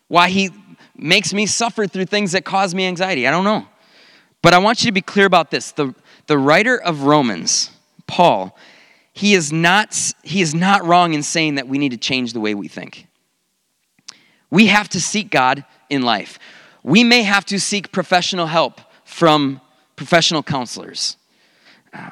Why 0.08 0.30
He 0.30 0.51
makes 0.96 1.34
me 1.34 1.48
suffer 1.48 1.88
through 1.88 2.06
things 2.06 2.34
that 2.34 2.46
cause 2.46 2.75
me 2.75 2.86
anxiety. 2.86 3.28
I 3.28 3.31
don't 3.31 3.44
know. 3.44 3.66
But 4.46 4.54
I 4.54 4.60
want 4.60 4.84
you 4.84 4.90
to 4.90 4.92
be 4.92 5.02
clear 5.02 5.26
about 5.26 5.50
this. 5.50 5.72
The, 5.72 5.96
the 6.28 6.38
writer 6.38 6.80
of 6.80 7.02
Romans, 7.02 7.72
Paul, 8.06 8.56
he 9.12 9.34
is, 9.34 9.52
not, 9.52 10.00
he 10.22 10.40
is 10.40 10.54
not 10.54 10.86
wrong 10.86 11.16
in 11.16 11.24
saying 11.24 11.56
that 11.56 11.68
we 11.68 11.80
need 11.80 11.94
to 11.94 11.98
change 11.98 12.34
the 12.34 12.40
way 12.40 12.54
we 12.54 12.68
think. 12.68 13.08
We 14.52 14.68
have 14.68 14.88
to 14.90 15.02
seek 15.02 15.32
God 15.32 15.66
in 15.90 16.04
life. 16.04 16.38
We 16.84 17.04
may 17.04 17.24
have 17.24 17.44
to 17.46 17.60
seek 17.60 17.92
professional 17.92 18.46
help 18.46 18.82
from 19.04 19.62
professional 19.96 20.44
counselors. 20.44 21.18
Uh, 21.92 22.12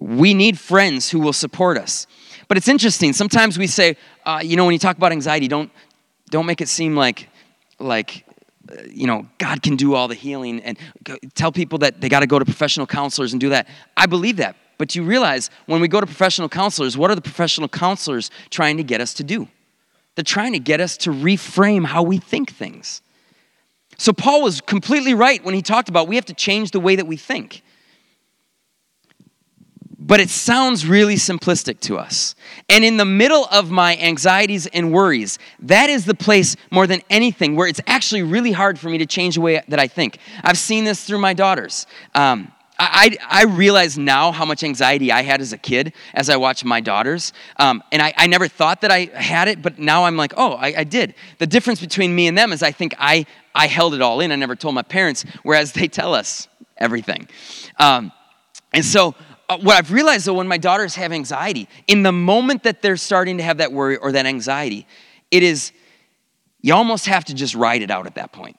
we 0.00 0.34
need 0.34 0.58
friends 0.58 1.10
who 1.10 1.20
will 1.20 1.32
support 1.32 1.78
us. 1.78 2.08
But 2.48 2.56
it's 2.56 2.66
interesting. 2.66 3.12
Sometimes 3.12 3.56
we 3.56 3.68
say, 3.68 3.96
uh, 4.26 4.40
you 4.42 4.56
know, 4.56 4.64
when 4.64 4.72
you 4.72 4.80
talk 4.80 4.96
about 4.96 5.12
anxiety, 5.12 5.46
don't, 5.46 5.70
don't 6.28 6.44
make 6.44 6.60
it 6.60 6.68
seem 6.68 6.96
like, 6.96 7.28
like 7.78 8.24
you 8.90 9.06
know, 9.06 9.26
God 9.38 9.62
can 9.62 9.76
do 9.76 9.94
all 9.94 10.08
the 10.08 10.14
healing 10.14 10.60
and 10.60 10.78
tell 11.34 11.52
people 11.52 11.78
that 11.78 12.00
they 12.00 12.08
got 12.08 12.20
to 12.20 12.26
go 12.26 12.38
to 12.38 12.44
professional 12.44 12.86
counselors 12.86 13.32
and 13.32 13.40
do 13.40 13.50
that. 13.50 13.68
I 13.96 14.06
believe 14.06 14.36
that. 14.36 14.56
But 14.78 14.94
you 14.94 15.02
realize 15.02 15.50
when 15.66 15.80
we 15.80 15.88
go 15.88 16.00
to 16.00 16.06
professional 16.06 16.48
counselors, 16.48 16.96
what 16.96 17.10
are 17.10 17.14
the 17.14 17.20
professional 17.20 17.68
counselors 17.68 18.30
trying 18.50 18.76
to 18.76 18.84
get 18.84 19.00
us 19.00 19.12
to 19.14 19.24
do? 19.24 19.48
They're 20.14 20.22
trying 20.22 20.52
to 20.52 20.58
get 20.58 20.80
us 20.80 20.96
to 20.98 21.10
reframe 21.10 21.84
how 21.84 22.02
we 22.02 22.18
think 22.18 22.52
things. 22.52 23.02
So 23.98 24.12
Paul 24.12 24.42
was 24.42 24.60
completely 24.60 25.14
right 25.14 25.44
when 25.44 25.54
he 25.54 25.62
talked 25.62 25.88
about 25.88 26.06
we 26.06 26.14
have 26.14 26.26
to 26.26 26.34
change 26.34 26.70
the 26.70 26.80
way 26.80 26.96
that 26.96 27.06
we 27.06 27.16
think. 27.16 27.62
But 30.08 30.20
it 30.20 30.30
sounds 30.30 30.86
really 30.86 31.16
simplistic 31.16 31.80
to 31.80 31.98
us. 31.98 32.34
And 32.70 32.82
in 32.82 32.96
the 32.96 33.04
middle 33.04 33.44
of 33.52 33.70
my 33.70 33.94
anxieties 33.98 34.66
and 34.66 34.90
worries, 34.90 35.38
that 35.60 35.90
is 35.90 36.06
the 36.06 36.14
place 36.14 36.56
more 36.70 36.86
than 36.86 37.02
anything 37.10 37.56
where 37.56 37.68
it's 37.68 37.82
actually 37.86 38.22
really 38.22 38.50
hard 38.50 38.78
for 38.78 38.88
me 38.88 38.96
to 38.96 39.06
change 39.06 39.34
the 39.34 39.42
way 39.42 39.62
that 39.68 39.78
I 39.78 39.86
think. 39.86 40.16
I've 40.42 40.56
seen 40.56 40.84
this 40.84 41.04
through 41.04 41.18
my 41.18 41.34
daughters. 41.34 41.86
Um, 42.14 42.50
I, 42.78 43.18
I, 43.28 43.44
realize 43.44 43.98
now 43.98 44.32
how 44.32 44.44
much 44.44 44.62
anxiety 44.62 45.12
I 45.12 45.22
had 45.22 45.42
as 45.42 45.52
a 45.52 45.58
kid 45.58 45.92
as 46.14 46.30
I 46.30 46.36
watched 46.36 46.64
my 46.64 46.80
daughters. 46.80 47.34
Um, 47.58 47.82
and 47.92 48.00
I, 48.00 48.14
I, 48.16 48.28
never 48.28 48.48
thought 48.48 48.80
that 48.82 48.92
I 48.92 49.10
had 49.12 49.48
it, 49.48 49.60
but 49.60 49.78
now 49.78 50.04
I'm 50.04 50.16
like, 50.16 50.32
oh, 50.36 50.52
I, 50.52 50.74
I, 50.78 50.84
did. 50.84 51.14
The 51.38 51.46
difference 51.46 51.80
between 51.80 52.14
me 52.14 52.28
and 52.28 52.38
them 52.38 52.52
is 52.52 52.62
I 52.62 52.70
think 52.70 52.94
I, 52.96 53.26
I 53.54 53.66
held 53.66 53.94
it 53.94 54.00
all 54.00 54.20
in. 54.20 54.30
I 54.32 54.36
never 54.36 54.54
told 54.56 54.74
my 54.74 54.82
parents, 54.82 55.24
whereas 55.42 55.72
they 55.72 55.88
tell 55.88 56.14
us 56.14 56.48
everything. 56.78 57.28
Um, 57.78 58.12
and 58.72 58.84
so 58.84 59.14
Uh, 59.48 59.58
what 59.58 59.76
I've 59.76 59.92
realized 59.92 60.26
though, 60.26 60.34
when 60.34 60.48
my 60.48 60.58
daughters 60.58 60.94
have 60.96 61.12
anxiety, 61.12 61.68
in 61.86 62.02
the 62.02 62.12
moment 62.12 62.64
that 62.64 62.82
they're 62.82 62.96
starting 62.96 63.38
to 63.38 63.42
have 63.42 63.58
that 63.58 63.72
worry 63.72 63.96
or 63.96 64.12
that 64.12 64.26
anxiety, 64.26 64.86
it 65.30 65.42
is, 65.42 65.72
you 66.60 66.74
almost 66.74 67.06
have 67.06 67.24
to 67.26 67.34
just 67.34 67.54
ride 67.54 67.82
it 67.82 67.90
out 67.90 68.06
at 68.06 68.16
that 68.16 68.32
point. 68.32 68.58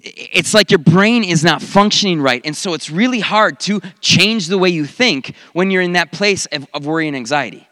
It's 0.00 0.52
like 0.52 0.70
your 0.70 0.78
brain 0.78 1.24
is 1.24 1.42
not 1.42 1.62
functioning 1.62 2.20
right. 2.20 2.42
And 2.44 2.56
so 2.56 2.74
it's 2.74 2.90
really 2.90 3.20
hard 3.20 3.58
to 3.60 3.80
change 4.00 4.48
the 4.48 4.58
way 4.58 4.68
you 4.68 4.84
think 4.84 5.34
when 5.54 5.70
you're 5.70 5.82
in 5.82 5.92
that 5.92 6.12
place 6.12 6.46
of, 6.46 6.66
of 6.74 6.86
worry 6.86 7.08
and 7.08 7.16
anxiety. 7.16 7.66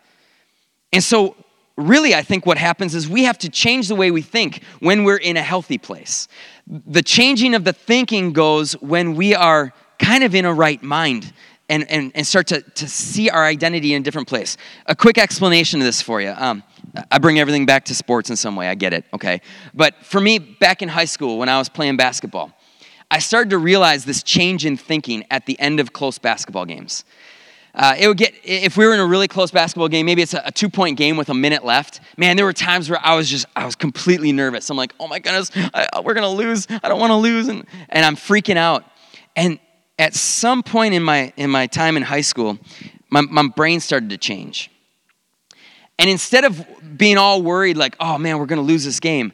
And 0.94 1.04
so, 1.04 1.36
really, 1.76 2.14
I 2.14 2.22
think 2.22 2.46
what 2.46 2.58
happens 2.58 2.94
is 2.94 3.08
we 3.08 3.24
have 3.24 3.38
to 3.38 3.50
change 3.50 3.88
the 3.88 3.94
way 3.94 4.10
we 4.10 4.22
think 4.22 4.62
when 4.80 5.04
we're 5.04 5.18
in 5.18 5.36
a 5.36 5.42
healthy 5.42 5.78
place. 5.78 6.26
The 6.66 7.02
changing 7.02 7.54
of 7.54 7.64
the 7.64 7.72
thinking 7.72 8.32
goes 8.32 8.74
when 8.80 9.14
we 9.14 9.34
are 9.34 9.72
kind 9.98 10.24
of 10.24 10.34
in 10.34 10.44
a 10.44 10.52
right 10.52 10.82
mind 10.82 11.32
and, 11.68 11.88
and, 11.90 12.12
and 12.14 12.26
start 12.26 12.48
to, 12.48 12.62
to 12.62 12.88
see 12.88 13.30
our 13.30 13.44
identity 13.44 13.94
in 13.94 14.02
a 14.02 14.04
different 14.04 14.28
place. 14.28 14.56
A 14.86 14.94
quick 14.94 15.18
explanation 15.18 15.80
of 15.80 15.86
this 15.86 16.02
for 16.02 16.20
you. 16.20 16.34
Um, 16.36 16.62
I 17.10 17.18
bring 17.18 17.38
everything 17.38 17.66
back 17.66 17.86
to 17.86 17.94
sports 17.94 18.30
in 18.30 18.36
some 18.36 18.56
way, 18.56 18.68
I 18.68 18.74
get 18.74 18.92
it, 18.92 19.04
okay? 19.14 19.40
But 19.72 19.94
for 20.04 20.20
me, 20.20 20.38
back 20.38 20.82
in 20.82 20.88
high 20.88 21.06
school 21.06 21.38
when 21.38 21.48
I 21.48 21.58
was 21.58 21.68
playing 21.68 21.96
basketball, 21.96 22.52
I 23.10 23.18
started 23.18 23.50
to 23.50 23.58
realize 23.58 24.04
this 24.04 24.22
change 24.22 24.64
in 24.64 24.76
thinking 24.76 25.24
at 25.30 25.46
the 25.46 25.58
end 25.60 25.80
of 25.80 25.92
close 25.92 26.18
basketball 26.18 26.64
games. 26.64 27.04
Uh, 27.74 27.94
it 27.98 28.06
would 28.06 28.18
get 28.18 28.34
if 28.44 28.76
we 28.76 28.86
were 28.86 28.92
in 28.92 29.00
a 29.00 29.06
really 29.06 29.28
close 29.28 29.50
basketball 29.50 29.88
game 29.88 30.04
maybe 30.04 30.20
it's 30.20 30.34
a, 30.34 30.42
a, 30.44 30.52
two 30.52 30.68
point 30.68 30.98
game 30.98 31.16
with 31.16 31.30
a 31.30 31.34
minute 31.34 31.64
left 31.64 32.02
man 32.18 32.36
there 32.36 32.44
were 32.44 32.52
times 32.52 32.90
where 32.90 32.98
i 33.02 33.14
was 33.16 33.30
just 33.30 33.46
i 33.56 33.64
was 33.64 33.74
completely 33.74 34.30
nervous 34.30 34.68
i'm 34.68 34.76
like 34.76 34.92
oh 35.00 35.08
my 35.08 35.18
goodness 35.18 35.50
I, 35.72 36.02
we're 36.04 36.12
gonna 36.12 36.28
lose 36.28 36.66
i 36.82 36.90
don't 36.90 37.00
want 37.00 37.12
to 37.12 37.16
lose 37.16 37.48
and, 37.48 37.66
and 37.88 38.04
i'm 38.04 38.14
freaking 38.14 38.58
out 38.58 38.84
and 39.36 39.58
at 39.98 40.14
some 40.14 40.62
point 40.62 40.94
in 40.94 41.02
my, 41.02 41.32
in 41.36 41.50
my 41.50 41.66
time 41.66 41.96
in 41.96 42.02
high 42.02 42.20
school, 42.20 42.58
my, 43.10 43.20
my 43.20 43.46
brain 43.48 43.80
started 43.80 44.10
to 44.10 44.18
change. 44.18 44.70
And 45.98 46.08
instead 46.08 46.44
of 46.44 46.64
being 46.96 47.18
all 47.18 47.42
worried, 47.42 47.76
like, 47.76 47.96
oh 48.00 48.18
man, 48.18 48.38
we're 48.38 48.46
going 48.46 48.60
to 48.60 48.66
lose 48.66 48.84
this 48.84 49.00
game, 49.00 49.32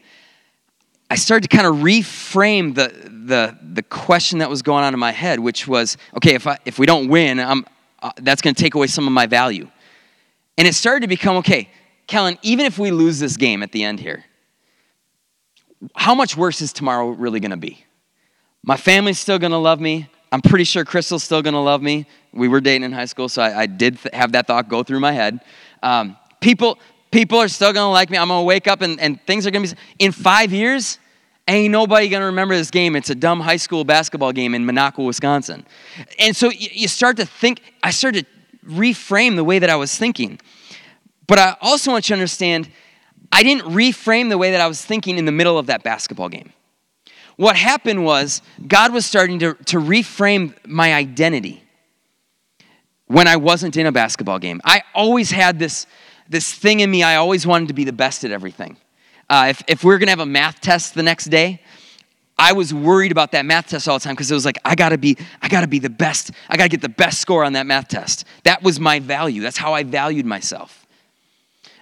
I 1.11 1.17
started 1.17 1.49
to 1.49 1.57
kind 1.57 1.67
of 1.67 1.77
reframe 1.77 2.75
the, 2.75 2.89
the, 3.09 3.59
the 3.63 3.83
question 3.83 4.41
that 4.41 4.51
was 4.51 4.63
going 4.63 4.85
on 4.85 4.93
in 4.93 5.01
my 5.01 5.13
head, 5.13 5.41
which 5.41 5.67
was, 5.67 5.97
okay, 6.17 6.35
if, 6.35 6.47
I, 6.47 6.59
if 6.65 6.79
we 6.79 6.87
don't 6.87 7.09
win, 7.09 7.41
I'm, 7.41 7.65
uh, 8.03 8.13
that's 8.19 8.43
going 8.43 8.55
to 8.55 8.63
take 8.63 8.75
away 8.75 8.89
some 8.89 9.07
of 9.07 9.13
my 9.13 9.27
value. 9.27 9.71
And 10.59 10.69
it 10.69 10.75
started 10.75 11.01
to 11.01 11.09
become 11.09 11.37
okay, 11.37 11.71
Kellen, 12.07 12.37
even 12.43 12.67
if 12.67 12.79
we 12.79 12.91
lose 12.91 13.19
this 13.19 13.37
game 13.37 13.63
at 13.63 13.73
the 13.73 13.85
end 13.85 14.01
here, 14.01 14.25
how 15.95 16.15
much 16.15 16.37
worse 16.37 16.61
is 16.61 16.73
tomorrow 16.73 17.09
really 17.09 17.41
going 17.41 17.53
to 17.53 17.57
be? 17.57 17.85
My 18.63 18.77
family's 18.77 19.19
still 19.19 19.39
going 19.39 19.53
to 19.53 19.59
love 19.59 19.81
me. 19.81 20.09
I'm 20.31 20.43
pretty 20.43 20.65
sure 20.65 20.85
Crystal's 20.85 21.25
still 21.25 21.43
going 21.43 21.55
to 21.55 21.61
love 21.61 21.83
me. 21.83 22.07
We 22.33 22.49
were 22.49 22.61
dating 22.61 22.85
in 22.85 22.93
high 22.93 23.07
school, 23.07 23.29
so 23.29 23.43
I, 23.43 23.61
I 23.61 23.67
did 23.67 23.99
th- 23.99 24.15
have 24.15 24.33
that 24.33 24.47
thought 24.47 24.69
go 24.69 24.83
through 24.83 25.01
my 25.01 25.13
head. 25.13 25.41
Um, 25.83 26.17
people, 26.41 26.79
people 27.11 27.39
are 27.39 27.49
still 27.49 27.73
going 27.73 27.85
to 27.85 27.91
like 27.91 28.11
me. 28.11 28.19
I'm 28.19 28.29
going 28.29 28.43
to 28.43 28.45
wake 28.45 28.67
up 28.67 28.83
and, 28.83 29.01
and 29.01 29.21
things 29.27 29.47
are 29.47 29.51
going 29.51 29.67
to 29.67 29.75
be. 29.75 29.81
In 29.99 30.13
five 30.13 30.53
years, 30.53 30.99
ain't 31.47 31.73
nobody 31.73 32.09
going 32.09 32.21
to 32.21 32.27
remember 32.27 32.55
this 32.55 32.71
game. 32.71 32.95
It's 32.95 33.11
a 33.11 33.15
dumb 33.15 33.41
high 33.41 33.57
school 33.57 33.85
basketball 33.85 34.33
game 34.33 34.55
in 34.55 34.67
Minocqua, 34.67 35.07
Wisconsin. 35.07 35.65
And 36.19 36.37
so 36.37 36.51
you, 36.51 36.69
you 36.73 36.89
start 36.89 37.17
to 37.17 37.25
think, 37.25 37.63
I 37.83 37.91
started 37.91 38.27
to 38.27 38.71
reframe 38.71 39.37
the 39.37 39.45
way 39.45 39.59
that 39.59 39.71
I 39.71 39.77
was 39.77 39.97
thinking. 39.97 40.39
But 41.27 41.39
I 41.39 41.57
also 41.63 41.91
want 41.91 42.09
you 42.09 42.15
to 42.15 42.21
understand, 42.21 42.71
I 43.33 43.43
didn't 43.43 43.65
reframe 43.73 44.29
the 44.29 44.39
way 44.39 44.51
that 44.51 44.61
I 44.61 44.67
was 44.67 44.85
thinking 44.85 45.17
in 45.19 45.25
the 45.25 45.33
middle 45.33 45.59
of 45.59 45.67
that 45.67 45.83
basketball 45.83 46.29
game. 46.29 46.53
What 47.39 47.55
happened 47.55 48.05
was 48.05 48.43
God 48.67 48.93
was 48.93 49.07
starting 49.07 49.39
to, 49.39 49.55
to 49.67 49.79
reframe 49.79 50.55
my 50.67 50.93
identity 50.93 51.63
when 53.07 53.29
I 53.29 53.37
wasn't 53.37 53.77
in 53.77 53.87
a 53.87 53.93
basketball 53.93 54.41
game. 54.41 54.61
I 54.65 54.83
always 54.93 55.31
had 55.31 55.61
this, 55.61 55.87
this 56.29 56.53
thing 56.53 56.81
in 56.81 56.91
me, 56.91 57.05
I 57.05 57.15
always 57.15 57.47
wanted 57.47 57.69
to 57.69 57.75
be 57.75 57.85
the 57.85 57.93
best 57.93 58.25
at 58.25 58.33
everything. 58.33 58.77
Uh, 59.31 59.47
if, 59.51 59.63
if 59.69 59.85
we 59.85 59.91
going 59.93 60.07
to 60.07 60.11
have 60.11 60.19
a 60.19 60.27
math 60.27 60.61
test 60.61 60.95
the 60.95 61.05
next 61.05 61.27
day, 61.27 61.63
I 62.37 62.55
was 62.55 62.75
worried 62.75 63.13
about 63.13 63.31
that 63.31 63.47
math 63.47 63.69
test 63.69 63.87
all 63.87 64.01
the 64.01 64.03
time 64.03 64.15
because 64.15 64.33
it 64.33 64.35
was 64.35 64.45
like 64.45 64.59
I 64.65 64.75
gotta 64.75 64.99
be, 64.99 65.17
I 65.41 65.49
gotta 65.49 65.67
be 65.67 65.81
the 65.81 65.91
best. 65.91 66.31
I 66.49 66.57
gotta 66.57 66.69
get 66.69 66.81
the 66.81 66.89
best 66.89 67.21
score 67.21 67.43
on 67.43 67.55
that 67.55 67.67
math 67.67 67.89
test. 67.89 68.25
That 68.45 68.63
was 68.63 68.79
my 68.79 69.01
value. 69.01 69.43
That's 69.43 69.59
how 69.59 69.75
I 69.75 69.83
valued 69.83 70.25
myself. 70.25 70.87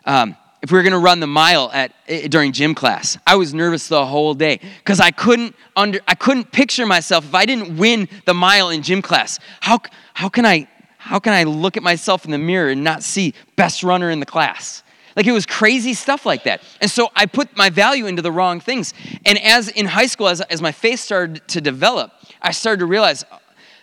Um, 0.06 0.34
if 0.66 0.73
we 0.73 0.78
were 0.78 0.82
going 0.82 0.92
to 0.92 0.99
run 0.99 1.20
the 1.20 1.28
mile 1.28 1.70
at 1.73 1.92
eh, 2.08 2.26
during 2.26 2.50
gym 2.50 2.75
class 2.75 3.16
i 3.25 3.37
was 3.37 3.54
nervous 3.54 3.87
the 3.87 4.04
whole 4.04 4.35
day 4.35 4.58
because 4.78 4.99
i 4.99 5.12
couldn't 5.12 5.54
under 5.76 6.00
i 6.08 6.14
couldn't 6.16 6.50
picture 6.50 6.85
myself 6.85 7.25
if 7.25 7.37
i 7.37 7.46
didn't 7.46 7.76
win 7.76 8.08
the 8.25 8.35
mile 8.35 8.70
in 8.70 8.82
gym 8.82 9.00
class 9.00 9.38
how, 9.61 9.78
how 10.14 10.28
can 10.28 10.44
i 10.44 10.66
how 10.99 11.20
can 11.20 11.32
i 11.32 11.44
look 11.44 11.76
at 11.76 11.85
myself 11.85 12.25
in 12.25 12.32
the 12.32 12.38
mirror 12.38 12.70
and 12.70 12.82
not 12.82 13.04
see 13.04 13.32
best 13.54 13.85
runner 13.85 14.11
in 14.11 14.18
the 14.18 14.26
class? 14.26 14.82
Like 15.14 15.26
it 15.26 15.32
was 15.32 15.46
crazy 15.46 15.94
stuff 15.94 16.26
like 16.26 16.42
that. 16.44 16.62
And 16.80 16.90
so 16.90 17.11
i 17.14 17.26
put 17.26 17.56
my 17.56 17.70
value 17.70 18.06
into 18.06 18.23
the 18.23 18.32
wrong 18.32 18.58
things. 18.58 18.92
And 19.25 19.38
as 19.38 19.68
in 19.68 19.87
high 19.87 20.06
school 20.06 20.26
as, 20.26 20.40
as 20.40 20.61
my 20.61 20.73
faith 20.73 20.99
started 20.99 21.46
to 21.49 21.61
develop 21.61 22.11
i 22.42 22.50
started 22.50 22.80
to 22.80 22.87
realize 22.87 23.25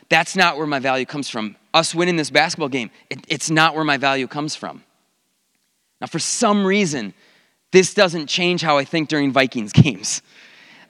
that's 0.10 0.36
not 0.36 0.58
where 0.58 0.68
my 0.68 0.80
value 0.80 1.06
comes 1.06 1.30
from. 1.30 1.56
Us 1.74 1.96
winning 1.96 2.18
this 2.18 2.30
basketball 2.30 2.68
game 2.68 2.92
it, 3.10 3.26
it's 3.30 3.50
not 3.50 3.74
where 3.74 3.86
my 3.86 3.96
value 3.96 4.28
comes 4.28 4.54
from 4.54 4.84
now, 6.04 6.08
for 6.08 6.20
some 6.20 6.66
reason, 6.66 7.14
this 7.72 7.94
doesn't 7.94 8.28
change 8.28 8.62
how 8.62 8.78
I 8.78 8.84
think 8.84 9.08
during 9.08 9.32
Vikings 9.32 9.72
games. 9.74 10.22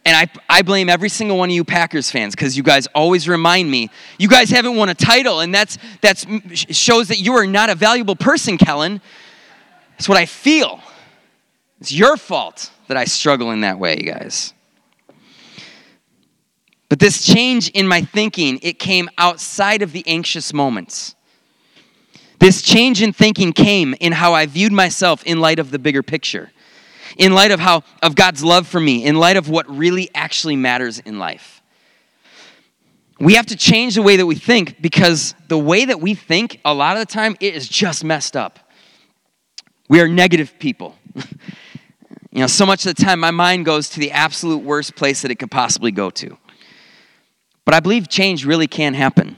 And 0.06 0.18
I, 0.18 0.28
I 0.50 0.64
blame 0.64 0.90
every 0.90 1.08
single 1.08 1.38
one 1.38 1.50
of 1.50 1.54
you 1.54 1.64
Packers 1.64 2.10
fans 2.10 2.34
because 2.34 2.58
you 2.58 2.64
guys 2.64 2.88
always 2.96 3.30
remind 3.30 3.70
me 3.70 3.92
you 4.18 4.28
guys 4.28 4.50
haven't 4.50 4.76
won 4.76 4.90
a 4.90 4.96
title, 4.96 5.42
and 5.42 5.54
that's 5.54 5.78
that's 6.02 6.26
shows 6.56 7.10
that 7.10 7.20
you 7.20 7.34
are 7.34 7.46
not 7.46 7.70
a 7.70 7.76
valuable 7.76 8.16
person, 8.16 8.58
Kellen. 8.58 9.02
That's 9.92 10.10
what 10.10 10.18
I 10.18 10.26
feel. 10.26 10.82
It's 11.80 11.94
your 11.94 12.18
fault 12.18 12.72
that 12.88 12.98
I 12.98 13.06
struggle 13.06 13.52
in 13.52 13.62
that 13.62 13.78
way, 13.78 13.98
you 14.00 14.12
guys. 14.12 14.56
But 16.90 16.98
this 16.98 17.24
change 17.24 17.70
in 17.70 17.88
my 17.88 18.02
thinking, 18.02 18.58
it 18.64 18.80
came 18.80 19.10
outside 19.20 19.84
of 19.84 19.92
the 19.92 20.04
anxious 20.08 20.54
moments. 20.54 21.14
This 22.44 22.62
change 22.62 23.02
in 23.02 23.14
thinking 23.14 23.54
came 23.54 23.96
in 24.02 24.12
how 24.12 24.34
I 24.34 24.48
viewed 24.48 24.74
myself 24.74 25.24
in 25.24 25.40
light 25.40 25.60
of 25.60 25.72
the 25.72 25.80
bigger 25.80 26.04
picture, 26.04 26.52
in 27.18 27.34
light 27.34 27.52
of 27.52 27.62
how 27.62 27.84
of 28.02 28.16
God's 28.16 28.44
love 28.44 28.68
for 28.68 28.82
me, 28.82 29.06
in 29.06 29.16
light 29.16 29.38
of 29.38 29.48
what 29.48 29.66
really 29.70 30.10
actually 30.14 30.58
matters 30.58 31.00
in 31.00 31.20
life. 31.20 31.62
We 33.18 33.36
have 33.36 33.46
to 33.46 33.56
change 33.56 33.96
the 33.96 34.02
way 34.02 34.18
that 34.18 34.26
we 34.26 34.36
think 34.36 34.82
because 34.82 35.36
the 35.48 35.58
way 35.58 35.86
that 35.86 36.02
we 36.02 36.16
think 36.16 36.60
a 36.66 36.74
lot 36.74 36.98
of 36.98 37.00
the 37.00 37.06
time 37.06 37.38
it 37.40 37.56
is 37.56 37.70
just 37.70 38.04
messed 38.04 38.36
up. 38.36 38.60
We 39.88 40.02
are 40.02 40.10
negative 40.10 40.60
people. 40.60 40.98
you 41.16 42.42
know, 42.42 42.48
so 42.48 42.66
much 42.66 42.86
of 42.86 42.94
the 42.94 43.02
time 43.02 43.22
my 43.22 43.32
mind 43.32 43.64
goes 43.64 43.88
to 43.92 44.02
the 44.02 44.12
absolute 44.12 44.64
worst 44.64 44.98
place 44.98 45.22
that 45.22 45.32
it 45.32 45.36
could 45.36 45.50
possibly 45.50 45.94
go 45.94 46.10
to. 46.10 46.38
But 47.64 47.74
I 47.74 47.80
believe 47.80 48.10
change 48.10 48.46
really 48.46 48.68
can 48.68 48.96
happen. 48.96 49.38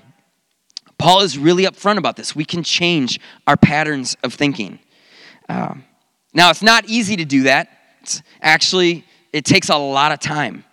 Paul 0.98 1.22
is 1.22 1.38
really 1.38 1.66
upfront 1.66 1.98
about 1.98 2.16
this. 2.16 2.36
We 2.36 2.46
can 2.46 2.64
change 2.64 3.20
our 3.48 3.58
patterns 3.58 4.16
of 4.24 4.34
thinking. 4.34 4.80
Um, 5.50 5.84
now, 6.34 6.50
it's 6.50 6.62
not 6.62 6.86
easy 6.86 7.16
to 7.18 7.26
do 7.26 7.44
that. 7.44 7.70
It's 8.02 8.22
actually, 8.42 9.06
it 9.34 9.46
takes 9.46 9.70
a 9.70 9.78
lot 9.78 10.12
of 10.12 10.20
time. 10.20 10.64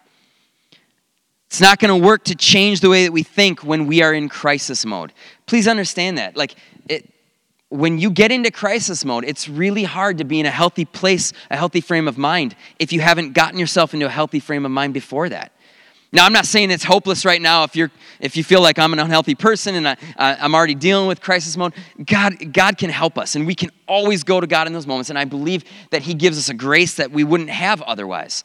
It's 1.46 1.60
not 1.60 1.78
going 1.78 2.00
to 2.00 2.06
work 2.06 2.24
to 2.24 2.34
change 2.34 2.80
the 2.80 2.88
way 2.88 3.04
that 3.04 3.12
we 3.12 3.22
think 3.22 3.62
when 3.62 3.86
we 3.86 4.00
are 4.02 4.14
in 4.14 4.28
crisis 4.28 4.86
mode. 4.86 5.12
Please 5.46 5.68
understand 5.68 6.18
that. 6.18 6.36
Like, 6.36 6.54
it, 6.88 7.12
when 7.68 7.98
you 7.98 8.10
get 8.10 8.32
into 8.32 8.50
crisis 8.50 9.04
mode, 9.04 9.24
it's 9.24 9.48
really 9.48 9.84
hard 9.84 10.18
to 10.18 10.24
be 10.24 10.40
in 10.40 10.46
a 10.46 10.50
healthy 10.50 10.84
place, 10.84 11.32
a 11.50 11.56
healthy 11.56 11.80
frame 11.80 12.08
of 12.08 12.16
mind, 12.16 12.54
if 12.78 12.92
you 12.92 13.00
haven't 13.00 13.32
gotten 13.32 13.58
yourself 13.58 13.92
into 13.92 14.06
a 14.06 14.10
healthy 14.10 14.40
frame 14.40 14.64
of 14.64 14.70
mind 14.70 14.94
before 14.94 15.28
that. 15.28 15.52
Now, 16.14 16.26
I'm 16.26 16.32
not 16.32 16.44
saying 16.44 16.70
it's 16.70 16.84
hopeless 16.84 17.24
right 17.24 17.40
now 17.40 17.64
if, 17.64 17.74
you're, 17.74 17.90
if 18.20 18.36
you 18.36 18.44
feel 18.44 18.60
like 18.60 18.78
I'm 18.78 18.92
an 18.92 18.98
unhealthy 18.98 19.34
person 19.34 19.76
and 19.76 19.88
I, 19.88 19.96
I'm 20.18 20.54
already 20.54 20.74
dealing 20.74 21.06
with 21.08 21.22
crisis 21.22 21.56
mode. 21.56 21.72
God, 22.04 22.52
God 22.52 22.76
can 22.76 22.90
help 22.90 23.16
us, 23.16 23.34
and 23.34 23.46
we 23.46 23.54
can 23.54 23.70
always 23.88 24.22
go 24.22 24.38
to 24.38 24.46
God 24.46 24.66
in 24.66 24.74
those 24.74 24.86
moments. 24.86 25.08
And 25.08 25.18
I 25.18 25.24
believe 25.24 25.64
that 25.90 26.02
He 26.02 26.12
gives 26.12 26.36
us 26.36 26.50
a 26.50 26.54
grace 26.54 26.96
that 26.96 27.12
we 27.12 27.24
wouldn't 27.24 27.48
have 27.48 27.80
otherwise. 27.82 28.44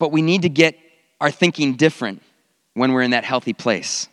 But 0.00 0.10
we 0.10 0.22
need 0.22 0.42
to 0.42 0.48
get 0.48 0.76
our 1.20 1.30
thinking 1.30 1.76
different 1.76 2.22
when 2.74 2.92
we're 2.92 3.02
in 3.02 3.12
that 3.12 3.24
healthy 3.24 3.52
place. 3.52 4.08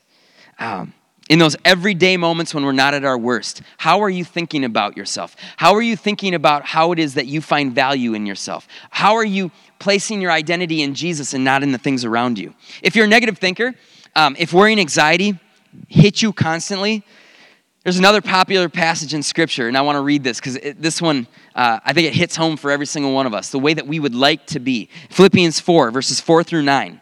Um, 0.59 0.93
in 1.29 1.39
those 1.39 1.55
everyday 1.65 2.15
moments 2.17 2.53
when 2.53 2.63
we're 2.63 2.71
not 2.71 2.93
at 2.93 3.03
our 3.03 3.17
worst, 3.17 3.61
how 3.77 4.01
are 4.01 4.09
you 4.09 4.23
thinking 4.23 4.63
about 4.63 4.95
yourself? 4.95 5.35
How 5.57 5.75
are 5.75 5.81
you 5.81 5.95
thinking 5.95 6.33
about 6.33 6.65
how 6.65 6.91
it 6.91 6.99
is 6.99 7.15
that 7.15 7.25
you 7.27 7.41
find 7.41 7.73
value 7.73 8.13
in 8.13 8.25
yourself? 8.25 8.67
How 8.89 9.15
are 9.15 9.25
you 9.25 9.51
placing 9.79 10.21
your 10.21 10.31
identity 10.31 10.81
in 10.81 10.95
Jesus 10.95 11.33
and 11.33 11.43
not 11.43 11.63
in 11.63 11.71
the 11.71 11.77
things 11.77 12.05
around 12.05 12.39
you? 12.39 12.53
If 12.81 12.95
you're 12.95 13.05
a 13.05 13.09
negative 13.09 13.37
thinker, 13.37 13.73
um, 14.15 14.35
if 14.39 14.53
worrying 14.53 14.79
anxiety 14.79 15.37
hits 15.89 16.21
you 16.21 16.31
constantly, 16.31 17.03
there's 17.83 17.99
another 17.99 18.21
popular 18.21 18.67
passage 18.67 19.13
in 19.13 19.23
Scripture, 19.23 19.69
and 19.69 19.77
I 19.77 19.81
want 19.81 19.95
to 19.95 20.01
read 20.01 20.23
this 20.23 20.41
because 20.41 20.57
this 20.77 21.01
one, 21.01 21.25
uh, 21.55 21.79
I 21.85 21.93
think 21.93 22.07
it 22.07 22.13
hits 22.13 22.35
home 22.35 22.57
for 22.57 22.69
every 22.69 22.85
single 22.85 23.13
one 23.13 23.25
of 23.25 23.33
us, 23.33 23.49
the 23.49 23.59
way 23.59 23.73
that 23.73 23.87
we 23.87 23.99
would 23.99 24.15
like 24.15 24.45
to 24.47 24.59
be. 24.59 24.89
Philippians 25.09 25.61
4, 25.61 25.91
verses 25.91 26.19
4 26.19 26.43
through 26.43 26.63
9. 26.63 27.01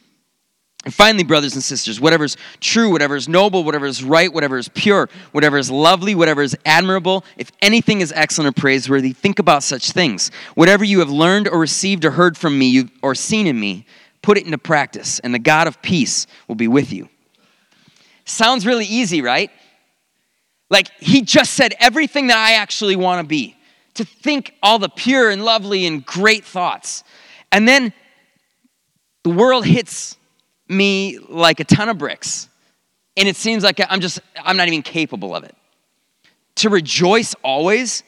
And 0.83 0.93
finally, 0.93 1.23
brothers 1.23 1.53
and 1.53 1.63
sisters, 1.63 2.01
whatever 2.01 2.23
is 2.23 2.37
true, 2.59 2.89
whatever 2.89 3.15
is 3.15 3.29
noble, 3.29 3.63
whatever 3.63 3.85
is 3.85 4.03
right, 4.03 4.33
whatever 4.33 4.57
is 4.57 4.67
pure, 4.69 5.09
whatever 5.31 5.59
is 5.59 5.69
lovely, 5.69 6.15
whatever 6.15 6.41
is 6.41 6.57
admirable, 6.65 7.23
if 7.37 7.51
anything 7.61 8.01
is 8.01 8.11
excellent 8.15 8.57
or 8.57 8.59
praiseworthy, 8.59 9.13
think 9.13 9.37
about 9.37 9.61
such 9.61 9.91
things. 9.91 10.31
Whatever 10.55 10.83
you 10.83 10.99
have 10.99 11.11
learned 11.11 11.47
or 11.47 11.59
received 11.59 12.03
or 12.03 12.11
heard 12.11 12.35
from 12.35 12.57
me 12.57 12.89
or 13.03 13.13
seen 13.13 13.45
in 13.45 13.59
me, 13.59 13.85
put 14.23 14.39
it 14.39 14.45
into 14.45 14.57
practice, 14.57 15.19
and 15.19 15.35
the 15.35 15.39
God 15.39 15.67
of 15.67 15.81
peace 15.83 16.25
will 16.47 16.55
be 16.55 16.67
with 16.67 16.91
you. 16.91 17.09
Sounds 18.25 18.65
really 18.65 18.85
easy, 18.85 19.21
right? 19.21 19.51
Like 20.71 20.89
he 20.99 21.21
just 21.21 21.53
said 21.53 21.75
everything 21.79 22.27
that 22.27 22.37
I 22.37 22.53
actually 22.53 22.95
want 22.95 23.23
to 23.23 23.27
be 23.27 23.55
to 23.95 24.05
think 24.05 24.55
all 24.63 24.79
the 24.79 24.89
pure 24.89 25.29
and 25.29 25.43
lovely 25.43 25.85
and 25.85 26.03
great 26.03 26.45
thoughts. 26.45 27.03
And 27.51 27.67
then 27.67 27.93
the 29.23 29.29
world 29.29 29.65
hits 29.65 30.17
me 30.71 31.19
like 31.29 31.59
a 31.59 31.63
ton 31.63 31.89
of 31.89 31.97
bricks. 31.97 32.49
And 33.17 33.27
it 33.27 33.35
seems 33.35 33.63
like 33.63 33.79
I'm 33.89 33.99
just, 33.99 34.21
I'm 34.41 34.57
not 34.57 34.67
even 34.67 34.81
capable 34.81 35.35
of 35.35 35.43
it. 35.43 35.55
To 36.55 36.69
rejoice 36.69 37.35
always, 37.43 38.03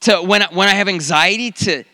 to 0.00 0.16
when, 0.16 0.42
when 0.52 0.68
I 0.68 0.74
have 0.74 0.88
anxiety, 0.88 1.50
to 1.52 1.84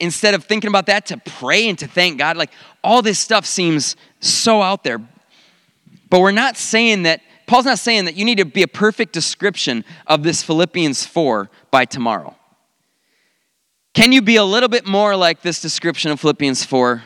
instead 0.00 0.34
of 0.34 0.44
thinking 0.44 0.68
about 0.68 0.86
that, 0.86 1.06
to 1.06 1.18
pray 1.18 1.68
and 1.68 1.78
to 1.78 1.86
thank 1.86 2.18
God, 2.18 2.36
like 2.36 2.50
all 2.82 3.02
this 3.02 3.18
stuff 3.18 3.44
seems 3.44 3.96
so 4.18 4.62
out 4.62 4.82
there. 4.82 4.98
But 6.08 6.20
we're 6.20 6.32
not 6.32 6.56
saying 6.56 7.04
that, 7.04 7.20
Paul's 7.46 7.66
not 7.66 7.78
saying 7.78 8.06
that 8.06 8.16
you 8.16 8.24
need 8.24 8.38
to 8.38 8.44
be 8.44 8.62
a 8.62 8.68
perfect 8.68 9.12
description 9.12 9.84
of 10.06 10.22
this 10.22 10.42
Philippians 10.42 11.04
4 11.04 11.50
by 11.70 11.84
tomorrow. 11.84 12.34
Can 13.92 14.12
you 14.12 14.22
be 14.22 14.36
a 14.36 14.44
little 14.44 14.68
bit 14.68 14.86
more 14.86 15.16
like 15.16 15.42
this 15.42 15.60
description 15.60 16.10
of 16.10 16.20
Philippians 16.20 16.64
4 16.64 17.02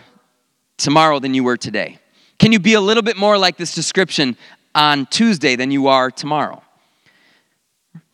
tomorrow 0.76 1.18
than 1.18 1.34
you 1.34 1.42
were 1.42 1.56
today? 1.56 1.98
Can 2.38 2.52
you 2.52 2.58
be 2.58 2.74
a 2.74 2.80
little 2.80 3.02
bit 3.02 3.16
more 3.16 3.38
like 3.38 3.56
this 3.56 3.74
description 3.74 4.36
on 4.74 5.06
Tuesday 5.06 5.56
than 5.56 5.70
you 5.70 5.88
are 5.88 6.10
tomorrow? 6.10 6.62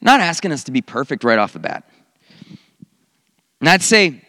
Not 0.00 0.21
asking 0.21 0.53
us 0.53 0.65
to 0.65 0.73
be 0.73 0.83
perfect 0.83 1.25
right 1.25 1.39
off 1.39 1.53
the 1.53 1.59
bat. 1.59 1.89
And 3.61 3.69
I'd 3.69 3.83
say, 3.83 4.23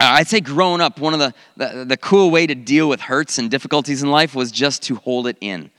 uh, 0.00 0.16
I'd 0.16 0.28
say 0.28 0.40
growing 0.40 0.80
up, 0.80 0.98
one 0.98 1.12
of 1.14 1.20
the, 1.20 1.34
the, 1.56 1.84
the, 1.84 1.96
cool 1.96 2.30
way 2.30 2.46
to 2.46 2.54
deal 2.54 2.88
with 2.88 3.00
hurts 3.00 3.38
and 3.38 3.50
difficulties 3.50 4.02
in 4.02 4.10
life 4.10 4.34
was 4.34 4.50
just 4.50 4.82
to 4.84 4.96
hold 4.96 5.26
it 5.26 5.36
in. 5.40 5.70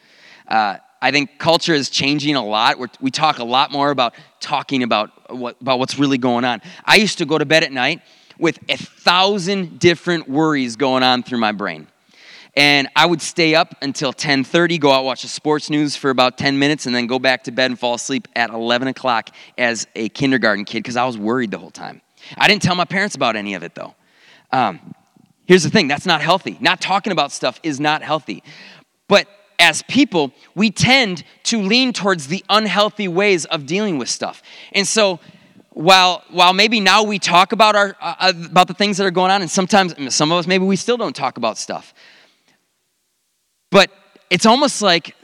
Uh, 0.48 0.78
I 1.02 1.12
think 1.12 1.40
culture 1.40 1.74
is 1.74 1.90
changing 1.90 2.36
a 2.36 2.46
lot. 2.46 2.78
We're, 2.78 2.88
we 3.02 3.12
talk 3.12 3.40
a 3.40 3.44
lot 3.44 3.72
more 3.72 3.90
about 3.90 4.14
talking 4.40 4.84
about, 4.84 5.10
what, 5.36 5.60
about 5.60 5.80
what's 5.80 5.98
really 5.98 6.20
going 6.20 6.46
on. 6.46 6.62
I 6.86 6.98
used 6.98 7.18
to 7.18 7.26
go 7.26 7.38
to 7.38 7.46
bed 7.46 7.64
at 7.64 7.72
night 7.72 8.02
with 8.38 8.60
a 8.70 8.78
thousand 8.78 9.80
different 9.80 10.30
worries 10.30 10.76
going 10.76 11.04
on 11.04 11.24
through 11.24 11.40
my 11.40 11.52
brain 11.52 11.88
and 12.56 12.88
i 12.96 13.06
would 13.06 13.22
stay 13.22 13.56
up 13.56 13.76
until 13.82 14.14
10.30 14.14 14.80
go 14.80 14.92
out 14.92 15.04
watch 15.04 15.22
the 15.22 15.28
sports 15.28 15.70
news 15.70 15.96
for 15.96 16.10
about 16.10 16.38
10 16.38 16.60
minutes 16.60 16.86
and 16.86 16.96
then 16.96 17.08
go 17.08 17.20
back 17.20 17.44
to 17.44 17.52
bed 17.52 17.72
and 17.72 17.80
fall 17.80 17.96
asleep 17.96 18.28
at 18.36 18.50
11 18.50 18.88
o'clock 18.88 19.30
as 19.58 19.88
a 19.96 20.10
kindergarten 20.10 20.66
kid 20.66 20.80
because 20.80 20.96
i 20.96 21.06
was 21.06 21.18
worried 21.18 21.52
the 21.52 21.58
whole 21.58 21.72
time 21.72 22.02
i 22.38 22.48
didn't 22.48 22.62
tell 22.62 22.76
my 22.76 22.86
parents 22.86 23.16
about 23.16 23.36
any 23.36 23.54
of 23.54 23.64
it 23.64 23.76
though 23.76 23.96
um, 24.52 24.94
here's 25.46 25.64
the 25.64 25.70
thing 25.70 25.88
that's 25.88 26.06
not 26.06 26.22
healthy 26.22 26.58
not 26.60 26.80
talking 26.80 27.12
about 27.12 27.32
stuff 27.32 27.60
is 27.64 27.80
not 27.80 28.02
healthy 28.02 28.44
but 29.08 29.28
as 29.60 29.82
people, 29.84 30.34
we 30.56 30.72
tend 30.72 31.24
to 31.44 31.62
lean 31.62 31.94
towards 31.94 32.28
the 32.28 32.44
unhealthy 32.50 33.08
ways 33.08 33.46
of 33.46 33.66
dealing 33.66 33.98
with 33.98 34.10
stuff. 34.10 34.42
And 34.74 34.88
so, 34.88 35.20
while, 35.70 36.24
while 36.30 36.54
maybe 36.54 36.80
now 36.80 37.04
we 37.04 37.18
talk 37.18 37.52
about, 37.52 37.76
our, 37.76 37.96
uh, 38.00 38.16
uh, 38.20 38.34
about 38.46 38.68
the 38.68 38.74
things 38.74 38.98
that 38.98 39.06
are 39.06 39.12
going 39.12 39.32
on, 39.32 39.42
and 39.42 39.50
sometimes 39.50 40.14
some 40.14 40.32
of 40.32 40.38
us, 40.38 40.48
maybe 40.48 40.66
we 40.66 40.76
still 40.76 40.98
don't 40.98 41.16
talk 41.16 41.38
about 41.38 41.58
stuff. 41.58 41.94
But 43.74 43.90
it's 44.30 44.46
almost 44.46 44.84
like 44.84 45.16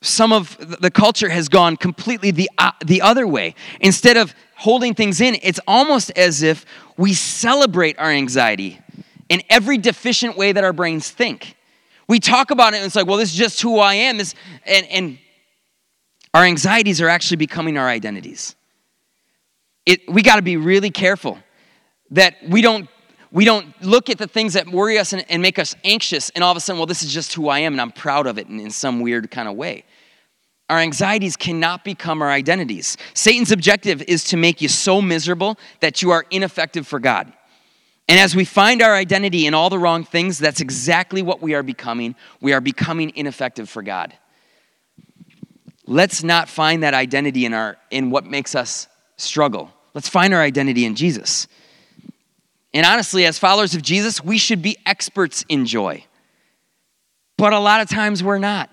some 0.00 0.32
of 0.32 0.56
the 0.80 0.90
culture 0.90 1.28
has 1.28 1.50
gone 1.50 1.76
completely 1.76 2.30
the, 2.30 2.50
uh, 2.56 2.72
the 2.84 3.02
other 3.02 3.26
way. 3.26 3.54
Instead 3.82 4.16
of 4.16 4.34
holding 4.56 4.94
things 4.94 5.20
in, 5.20 5.36
it's 5.42 5.60
almost 5.66 6.10
as 6.12 6.42
if 6.42 6.64
we 6.96 7.12
celebrate 7.12 7.98
our 7.98 8.10
anxiety 8.10 8.80
in 9.28 9.42
every 9.50 9.76
deficient 9.76 10.38
way 10.38 10.52
that 10.52 10.64
our 10.64 10.72
brains 10.72 11.10
think. 11.10 11.54
We 12.08 12.18
talk 12.18 12.50
about 12.50 12.72
it 12.72 12.78
and 12.78 12.86
it's 12.86 12.96
like, 12.96 13.06
well, 13.06 13.18
this 13.18 13.30
is 13.30 13.38
just 13.38 13.60
who 13.60 13.78
I 13.78 13.94
am. 13.94 14.16
This, 14.16 14.34
and, 14.64 14.86
and 14.86 15.18
our 16.32 16.44
anxieties 16.44 17.02
are 17.02 17.08
actually 17.08 17.36
becoming 17.36 17.76
our 17.76 17.88
identities. 17.88 18.56
It, 19.84 20.00
we 20.10 20.22
got 20.22 20.36
to 20.36 20.42
be 20.42 20.56
really 20.56 20.90
careful 20.90 21.38
that 22.10 22.36
we 22.48 22.62
don't 22.62 22.88
we 23.32 23.44
don't 23.44 23.66
look 23.82 24.10
at 24.10 24.18
the 24.18 24.28
things 24.28 24.52
that 24.52 24.68
worry 24.68 24.98
us 24.98 25.12
and, 25.12 25.24
and, 25.28 25.42
make 25.42 25.58
us 25.58 25.74
anxious 25.82 26.30
and 26.30 26.44
all 26.44 26.50
of 26.50 26.56
a 26.56 26.60
sudden 26.60 26.78
well 26.78 26.86
this 26.86 27.02
is 27.02 27.12
just 27.12 27.32
who 27.34 27.48
i 27.48 27.58
am 27.58 27.72
and 27.72 27.80
i'm 27.80 27.90
proud 27.90 28.26
of 28.26 28.38
it 28.38 28.48
in, 28.48 28.60
in 28.60 28.70
some 28.70 29.00
weird 29.00 29.30
kind 29.30 29.48
of 29.48 29.56
way 29.56 29.84
our 30.70 30.78
anxieties 30.78 31.36
cannot 31.36 31.84
become 31.84 32.22
our 32.22 32.30
identities 32.30 32.96
satan's 33.14 33.50
objective 33.50 34.02
is 34.02 34.24
to 34.24 34.36
make 34.36 34.60
you 34.60 34.68
so 34.68 35.02
miserable 35.02 35.58
that 35.80 36.02
you 36.02 36.10
are 36.10 36.24
ineffective 36.30 36.86
for 36.86 37.00
god 37.00 37.32
and 38.08 38.18
as 38.20 38.34
we 38.34 38.44
find 38.44 38.82
our 38.82 38.94
identity 38.94 39.46
in 39.46 39.54
all 39.54 39.70
the 39.70 39.78
wrong 39.78 40.04
things, 40.04 40.38
that's 40.38 40.60
exactly 40.60 41.22
what 41.22 41.40
we 41.40 41.54
are 41.54 41.62
becoming. 41.62 42.14
We 42.40 42.52
are 42.52 42.60
becoming 42.60 43.12
ineffective 43.14 43.68
for 43.70 43.82
God. 43.82 44.12
Let's 45.86 46.22
not 46.22 46.48
find 46.48 46.82
that 46.82 46.94
identity 46.94 47.44
in, 47.44 47.54
our, 47.54 47.76
in 47.90 48.10
what 48.10 48.26
makes 48.26 48.54
us 48.54 48.88
struggle. 49.16 49.70
Let's 49.94 50.08
find 50.08 50.34
our 50.34 50.42
identity 50.42 50.84
in 50.84 50.94
Jesus. 50.94 51.46
And 52.74 52.86
honestly, 52.86 53.26
as 53.26 53.38
followers 53.38 53.74
of 53.74 53.82
Jesus, 53.82 54.22
we 54.24 54.38
should 54.38 54.62
be 54.62 54.76
experts 54.86 55.44
in 55.48 55.66
joy. 55.66 56.04
But 57.36 57.52
a 57.52 57.58
lot 57.58 57.80
of 57.80 57.88
times 57.88 58.22
we're 58.22 58.38
not. 58.38 58.70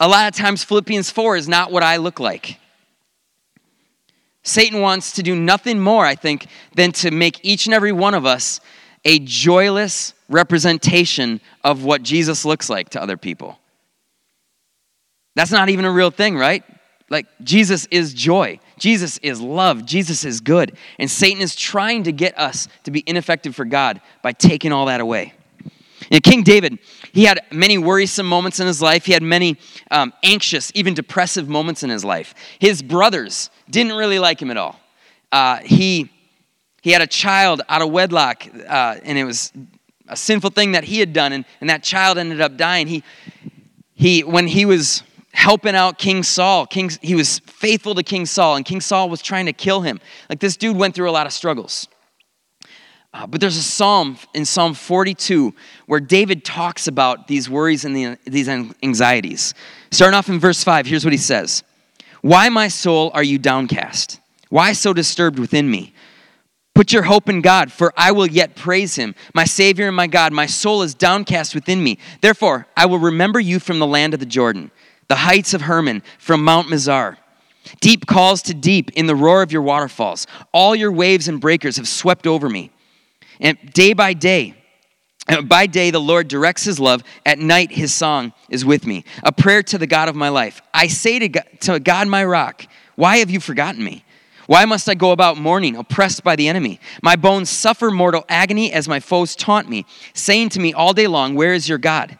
A 0.00 0.08
lot 0.08 0.28
of 0.28 0.34
times, 0.34 0.64
Philippians 0.64 1.10
4 1.10 1.36
is 1.36 1.48
not 1.48 1.70
what 1.70 1.82
I 1.82 1.96
look 1.98 2.18
like. 2.18 2.58
Satan 4.42 4.80
wants 4.80 5.12
to 5.12 5.22
do 5.22 5.36
nothing 5.36 5.78
more, 5.78 6.04
I 6.04 6.16
think, 6.16 6.46
than 6.74 6.90
to 6.92 7.10
make 7.10 7.38
each 7.44 7.66
and 7.66 7.74
every 7.74 7.92
one 7.92 8.14
of 8.14 8.26
us 8.26 8.60
a 9.04 9.20
joyless 9.20 10.14
representation 10.28 11.40
of 11.62 11.84
what 11.84 12.02
Jesus 12.02 12.44
looks 12.44 12.68
like 12.68 12.90
to 12.90 13.02
other 13.02 13.16
people. 13.16 13.58
That's 15.36 15.52
not 15.52 15.68
even 15.68 15.84
a 15.84 15.90
real 15.90 16.10
thing, 16.10 16.36
right? 16.36 16.64
Like, 17.08 17.26
Jesus 17.42 17.86
is 17.90 18.12
joy. 18.12 18.58
Jesus 18.82 19.18
is 19.18 19.40
love. 19.40 19.86
Jesus 19.86 20.24
is 20.24 20.40
good. 20.40 20.76
And 20.98 21.08
Satan 21.08 21.40
is 21.40 21.54
trying 21.54 22.02
to 22.02 22.10
get 22.10 22.36
us 22.36 22.66
to 22.82 22.90
be 22.90 23.04
ineffective 23.06 23.54
for 23.54 23.64
God 23.64 24.00
by 24.22 24.32
taking 24.32 24.72
all 24.72 24.86
that 24.86 25.00
away. 25.00 25.34
And 26.10 26.20
King 26.20 26.42
David, 26.42 26.80
he 27.12 27.22
had 27.22 27.38
many 27.52 27.78
worrisome 27.78 28.26
moments 28.26 28.58
in 28.58 28.66
his 28.66 28.82
life. 28.82 29.04
He 29.06 29.12
had 29.12 29.22
many 29.22 29.56
um, 29.92 30.12
anxious, 30.24 30.72
even 30.74 30.94
depressive 30.94 31.48
moments 31.48 31.84
in 31.84 31.90
his 31.90 32.04
life. 32.04 32.34
His 32.58 32.82
brothers 32.82 33.50
didn't 33.70 33.92
really 33.92 34.18
like 34.18 34.42
him 34.42 34.50
at 34.50 34.56
all. 34.56 34.80
Uh, 35.30 35.58
he, 35.58 36.10
he 36.82 36.90
had 36.90 37.02
a 37.02 37.06
child 37.06 37.62
out 37.68 37.82
of 37.82 37.90
wedlock, 37.92 38.48
uh, 38.66 38.96
and 39.04 39.16
it 39.16 39.22
was 39.22 39.52
a 40.08 40.16
sinful 40.16 40.50
thing 40.50 40.72
that 40.72 40.82
he 40.82 40.98
had 40.98 41.12
done, 41.12 41.32
and, 41.32 41.44
and 41.60 41.70
that 41.70 41.84
child 41.84 42.18
ended 42.18 42.40
up 42.40 42.56
dying. 42.56 42.88
He, 42.88 43.04
he, 43.94 44.24
when 44.24 44.48
he 44.48 44.64
was 44.64 45.04
helping 45.32 45.74
out 45.74 45.98
King 45.98 46.22
Saul, 46.22 46.66
King, 46.66 46.90
he 47.00 47.14
was 47.14 47.40
faithful 47.40 47.94
to 47.94 48.02
King 48.02 48.26
Saul, 48.26 48.56
and 48.56 48.64
King 48.64 48.80
Saul 48.80 49.08
was 49.08 49.22
trying 49.22 49.46
to 49.46 49.52
kill 49.52 49.80
him. 49.80 50.00
Like 50.28 50.40
this 50.40 50.56
dude 50.56 50.76
went 50.76 50.94
through 50.94 51.08
a 51.08 51.12
lot 51.12 51.26
of 51.26 51.32
struggles. 51.32 51.88
Uh, 53.14 53.26
but 53.26 53.40
there's 53.40 53.58
a 53.58 53.62
psalm 53.62 54.16
in 54.32 54.44
Psalm 54.44 54.72
42 54.72 55.54
where 55.86 56.00
David 56.00 56.44
talks 56.44 56.88
about 56.88 57.28
these 57.28 57.48
worries 57.48 57.84
and 57.84 57.94
the, 57.94 58.16
these 58.24 58.48
anxieties. 58.48 59.52
Starting 59.90 60.16
off 60.16 60.30
in 60.30 60.38
verse 60.38 60.64
5, 60.64 60.86
here's 60.86 61.04
what 61.04 61.12
he 61.12 61.18
says 61.18 61.62
Why, 62.22 62.48
my 62.48 62.68
soul, 62.68 63.10
are 63.12 63.22
you 63.22 63.38
downcast? 63.38 64.18
Why 64.48 64.72
so 64.72 64.92
disturbed 64.92 65.38
within 65.38 65.70
me? 65.70 65.92
Put 66.74 66.92
your 66.92 67.02
hope 67.02 67.28
in 67.28 67.42
God, 67.42 67.70
for 67.70 67.92
I 67.98 68.12
will 68.12 68.26
yet 68.26 68.56
praise 68.56 68.96
him, 68.96 69.14
my 69.34 69.44
Savior 69.44 69.88
and 69.88 69.96
my 69.96 70.06
God. 70.06 70.32
My 70.32 70.46
soul 70.46 70.82
is 70.82 70.94
downcast 70.94 71.54
within 71.54 71.84
me. 71.84 71.98
Therefore, 72.22 72.66
I 72.74 72.86
will 72.86 72.98
remember 72.98 73.38
you 73.38 73.60
from 73.60 73.78
the 73.78 73.86
land 73.86 74.14
of 74.14 74.20
the 74.20 74.26
Jordan, 74.26 74.70
the 75.12 75.16
heights 75.16 75.52
of 75.52 75.60
Hermon, 75.60 76.02
from 76.16 76.42
Mount 76.42 76.68
Mizar. 76.68 77.18
Deep 77.82 78.06
calls 78.06 78.40
to 78.40 78.54
deep 78.54 78.90
in 78.92 79.04
the 79.04 79.14
roar 79.14 79.42
of 79.42 79.52
your 79.52 79.60
waterfalls. 79.60 80.26
All 80.52 80.74
your 80.74 80.90
waves 80.90 81.28
and 81.28 81.38
breakers 81.38 81.76
have 81.76 81.86
swept 81.86 82.26
over 82.26 82.48
me. 82.48 82.70
And 83.38 83.58
day 83.74 83.92
by 83.92 84.14
day, 84.14 84.54
by 85.44 85.66
day, 85.66 85.90
the 85.90 86.00
Lord 86.00 86.28
directs 86.28 86.64
his 86.64 86.80
love. 86.80 87.04
At 87.26 87.38
night, 87.38 87.72
his 87.72 87.94
song 87.94 88.32
is 88.48 88.64
with 88.64 88.86
me. 88.86 89.04
A 89.22 89.32
prayer 89.32 89.62
to 89.64 89.76
the 89.76 89.86
God 89.86 90.08
of 90.08 90.16
my 90.16 90.30
life. 90.30 90.62
I 90.72 90.86
say 90.86 91.18
to 91.18 91.28
God, 91.28 91.44
to 91.60 91.78
God, 91.78 92.08
my 92.08 92.24
rock, 92.24 92.64
why 92.96 93.18
have 93.18 93.30
you 93.30 93.38
forgotten 93.38 93.84
me? 93.84 94.06
Why 94.46 94.64
must 94.64 94.88
I 94.88 94.94
go 94.94 95.10
about 95.12 95.36
mourning, 95.36 95.76
oppressed 95.76 96.24
by 96.24 96.36
the 96.36 96.48
enemy? 96.48 96.80
My 97.02 97.16
bones 97.16 97.50
suffer 97.50 97.90
mortal 97.90 98.24
agony 98.30 98.72
as 98.72 98.88
my 98.88 98.98
foes 98.98 99.36
taunt 99.36 99.68
me, 99.68 99.84
saying 100.14 100.48
to 100.50 100.60
me 100.60 100.72
all 100.72 100.94
day 100.94 101.06
long, 101.06 101.34
Where 101.34 101.52
is 101.52 101.68
your 101.68 101.76
God? 101.76 102.18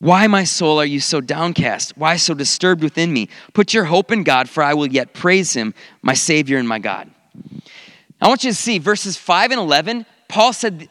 Why, 0.00 0.26
my 0.26 0.44
soul, 0.44 0.80
are 0.80 0.86
you 0.86 0.98
so 0.98 1.20
downcast? 1.20 1.96
Why 1.96 2.16
so 2.16 2.32
disturbed 2.32 2.82
within 2.82 3.12
me? 3.12 3.28
Put 3.52 3.74
your 3.74 3.84
hope 3.84 4.10
in 4.10 4.22
God, 4.22 4.48
for 4.48 4.62
I 4.62 4.72
will 4.72 4.86
yet 4.86 5.12
praise 5.12 5.52
him, 5.52 5.74
my 6.00 6.14
Savior 6.14 6.56
and 6.56 6.66
my 6.66 6.78
God. 6.78 7.10
I 8.20 8.28
want 8.28 8.42
you 8.42 8.50
to 8.50 8.56
see 8.56 8.78
verses 8.78 9.18
5 9.18 9.50
and 9.50 9.60
11. 9.60 10.06
Paul 10.28 10.54
said, 10.54 10.88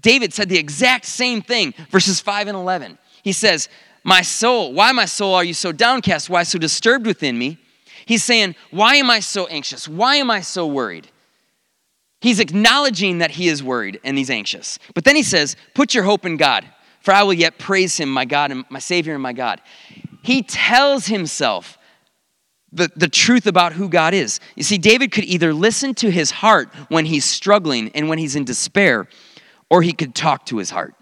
David 0.00 0.32
said 0.32 0.48
the 0.48 0.58
exact 0.58 1.04
same 1.04 1.42
thing, 1.42 1.74
verses 1.90 2.18
5 2.20 2.48
and 2.48 2.56
11. 2.56 2.96
He 3.22 3.32
says, 3.32 3.68
My 4.04 4.22
soul, 4.22 4.72
why, 4.72 4.90
my 4.92 5.04
soul, 5.04 5.34
are 5.34 5.44
you 5.44 5.54
so 5.54 5.70
downcast? 5.70 6.30
Why 6.30 6.44
so 6.44 6.58
disturbed 6.58 7.04
within 7.04 7.38
me? 7.38 7.58
He's 8.06 8.24
saying, 8.24 8.54
Why 8.70 8.96
am 8.96 9.10
I 9.10 9.20
so 9.20 9.46
anxious? 9.48 9.86
Why 9.86 10.16
am 10.16 10.30
I 10.30 10.40
so 10.40 10.66
worried? 10.66 11.08
He's 12.20 12.40
acknowledging 12.40 13.18
that 13.18 13.32
he 13.32 13.48
is 13.48 13.62
worried 13.62 14.00
and 14.02 14.16
he's 14.16 14.30
anxious. 14.30 14.78
But 14.94 15.04
then 15.04 15.14
he 15.14 15.22
says, 15.22 15.56
Put 15.74 15.94
your 15.94 16.04
hope 16.04 16.24
in 16.24 16.38
God, 16.38 16.64
for 17.08 17.14
I 17.14 17.22
will 17.22 17.32
yet 17.32 17.56
praise 17.56 17.96
him, 17.96 18.10
my 18.10 18.26
God 18.26 18.50
and 18.50 18.66
my 18.68 18.80
Savior 18.80 19.14
and 19.14 19.22
my 19.22 19.32
God. 19.32 19.62
He 20.22 20.42
tells 20.42 21.06
himself 21.06 21.78
the, 22.70 22.90
the 22.96 23.08
truth 23.08 23.46
about 23.46 23.72
who 23.72 23.88
God 23.88 24.12
is. 24.12 24.40
You 24.56 24.62
see, 24.62 24.76
David 24.76 25.10
could 25.10 25.24
either 25.24 25.54
listen 25.54 25.94
to 25.94 26.10
his 26.10 26.30
heart 26.30 26.68
when 26.90 27.06
he's 27.06 27.24
struggling 27.24 27.90
and 27.94 28.10
when 28.10 28.18
he's 28.18 28.36
in 28.36 28.44
despair, 28.44 29.08
or 29.70 29.80
he 29.80 29.94
could 29.94 30.14
talk 30.14 30.44
to 30.46 30.58
his 30.58 30.68
heart. 30.68 30.94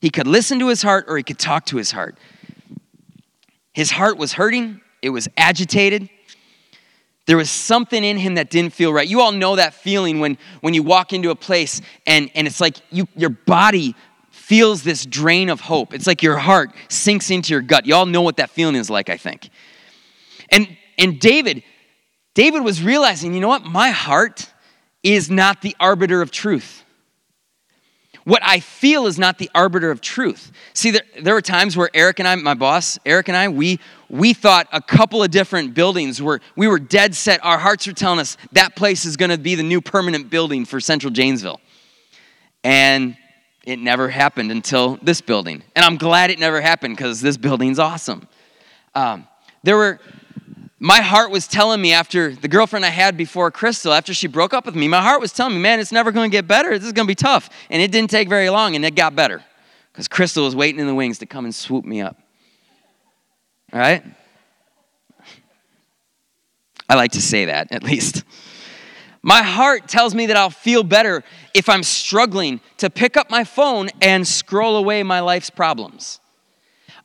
He 0.00 0.10
could 0.10 0.26
listen 0.26 0.58
to 0.58 0.66
his 0.66 0.82
heart 0.82 1.04
or 1.06 1.16
he 1.16 1.22
could 1.22 1.38
talk 1.38 1.66
to 1.66 1.76
his 1.76 1.92
heart. 1.92 2.18
His 3.72 3.92
heart 3.92 4.18
was 4.18 4.32
hurting, 4.32 4.80
it 5.02 5.10
was 5.10 5.28
agitated. 5.36 6.10
There 7.26 7.36
was 7.36 7.48
something 7.48 8.02
in 8.02 8.16
him 8.18 8.34
that 8.34 8.50
didn't 8.50 8.72
feel 8.72 8.92
right. 8.92 9.06
You 9.06 9.20
all 9.20 9.30
know 9.30 9.54
that 9.54 9.72
feeling 9.72 10.18
when, 10.18 10.36
when 10.62 10.74
you 10.74 10.82
walk 10.82 11.12
into 11.12 11.30
a 11.30 11.36
place 11.36 11.80
and, 12.08 12.28
and 12.34 12.48
it's 12.48 12.60
like 12.60 12.78
you, 12.90 13.06
your 13.14 13.30
body 13.30 13.94
feels 14.46 14.84
this 14.84 15.04
drain 15.04 15.48
of 15.48 15.60
hope. 15.60 15.92
It's 15.92 16.06
like 16.06 16.22
your 16.22 16.36
heart 16.36 16.70
sinks 16.88 17.32
into 17.32 17.52
your 17.52 17.62
gut. 17.62 17.84
You 17.84 17.96
all 17.96 18.06
know 18.06 18.22
what 18.22 18.36
that 18.36 18.48
feeling 18.48 18.76
is 18.76 18.88
like, 18.88 19.10
I 19.10 19.16
think. 19.16 19.50
And, 20.52 20.68
and 20.96 21.18
David, 21.18 21.64
David 22.34 22.62
was 22.62 22.80
realizing, 22.80 23.34
you 23.34 23.40
know 23.40 23.48
what? 23.48 23.64
My 23.64 23.90
heart 23.90 24.48
is 25.02 25.28
not 25.28 25.62
the 25.62 25.74
arbiter 25.80 26.22
of 26.22 26.30
truth. 26.30 26.84
What 28.22 28.40
I 28.44 28.60
feel 28.60 29.08
is 29.08 29.18
not 29.18 29.38
the 29.38 29.50
arbiter 29.52 29.90
of 29.90 30.00
truth. 30.00 30.52
See, 30.74 30.92
there, 30.92 31.02
there 31.20 31.34
were 31.34 31.42
times 31.42 31.76
where 31.76 31.90
Eric 31.92 32.20
and 32.20 32.28
I, 32.28 32.36
my 32.36 32.54
boss, 32.54 33.00
Eric 33.04 33.26
and 33.26 33.36
I, 33.36 33.48
we, 33.48 33.80
we 34.08 34.32
thought 34.32 34.68
a 34.72 34.80
couple 34.80 35.24
of 35.24 35.32
different 35.32 35.74
buildings 35.74 36.22
were, 36.22 36.40
we 36.54 36.68
were 36.68 36.78
dead 36.78 37.16
set. 37.16 37.44
Our 37.44 37.58
hearts 37.58 37.84
were 37.84 37.92
telling 37.92 38.20
us 38.20 38.36
that 38.52 38.76
place 38.76 39.04
is 39.06 39.16
going 39.16 39.32
to 39.32 39.38
be 39.38 39.56
the 39.56 39.64
new 39.64 39.80
permanent 39.80 40.30
building 40.30 40.64
for 40.64 40.78
Central 40.78 41.12
Janesville. 41.12 41.60
And 42.62 43.16
it 43.66 43.80
never 43.80 44.08
happened 44.08 44.52
until 44.52 44.96
this 45.02 45.20
building. 45.20 45.62
And 45.74 45.84
I'm 45.84 45.96
glad 45.96 46.30
it 46.30 46.38
never 46.38 46.60
happened 46.60 46.96
because 46.96 47.20
this 47.20 47.36
building's 47.36 47.80
awesome. 47.80 48.26
Um, 48.94 49.26
there 49.64 49.76
were, 49.76 49.98
my 50.78 51.00
heart 51.00 51.32
was 51.32 51.48
telling 51.48 51.80
me 51.82 51.92
after 51.92 52.34
the 52.34 52.46
girlfriend 52.46 52.86
I 52.86 52.90
had 52.90 53.16
before 53.16 53.50
Crystal, 53.50 53.92
after 53.92 54.14
she 54.14 54.28
broke 54.28 54.54
up 54.54 54.66
with 54.66 54.76
me, 54.76 54.86
my 54.86 55.02
heart 55.02 55.20
was 55.20 55.32
telling 55.32 55.54
me, 55.54 55.60
man, 55.60 55.80
it's 55.80 55.90
never 55.90 56.12
going 56.12 56.30
to 56.30 56.34
get 56.34 56.46
better. 56.46 56.70
This 56.78 56.86
is 56.86 56.92
going 56.92 57.06
to 57.06 57.10
be 57.10 57.16
tough. 57.16 57.50
And 57.68 57.82
it 57.82 57.90
didn't 57.90 58.10
take 58.10 58.28
very 58.28 58.48
long, 58.48 58.76
and 58.76 58.84
it 58.84 58.94
got 58.94 59.16
better 59.16 59.42
because 59.92 60.06
Crystal 60.06 60.44
was 60.44 60.54
waiting 60.54 60.80
in 60.80 60.86
the 60.86 60.94
wings 60.94 61.18
to 61.18 61.26
come 61.26 61.44
and 61.44 61.54
swoop 61.54 61.84
me 61.84 62.00
up. 62.00 62.16
All 63.72 63.80
right? 63.80 64.04
I 66.88 66.94
like 66.94 67.12
to 67.12 67.22
say 67.22 67.46
that, 67.46 67.72
at 67.72 67.82
least. 67.82 68.22
My 69.26 69.42
heart 69.42 69.88
tells 69.88 70.14
me 70.14 70.26
that 70.26 70.36
I'll 70.36 70.50
feel 70.50 70.84
better 70.84 71.24
if 71.52 71.68
I'm 71.68 71.82
struggling 71.82 72.60
to 72.76 72.88
pick 72.88 73.16
up 73.16 73.28
my 73.28 73.42
phone 73.42 73.88
and 74.00 74.24
scroll 74.24 74.76
away 74.76 75.02
my 75.02 75.18
life's 75.18 75.50
problems. 75.50 76.20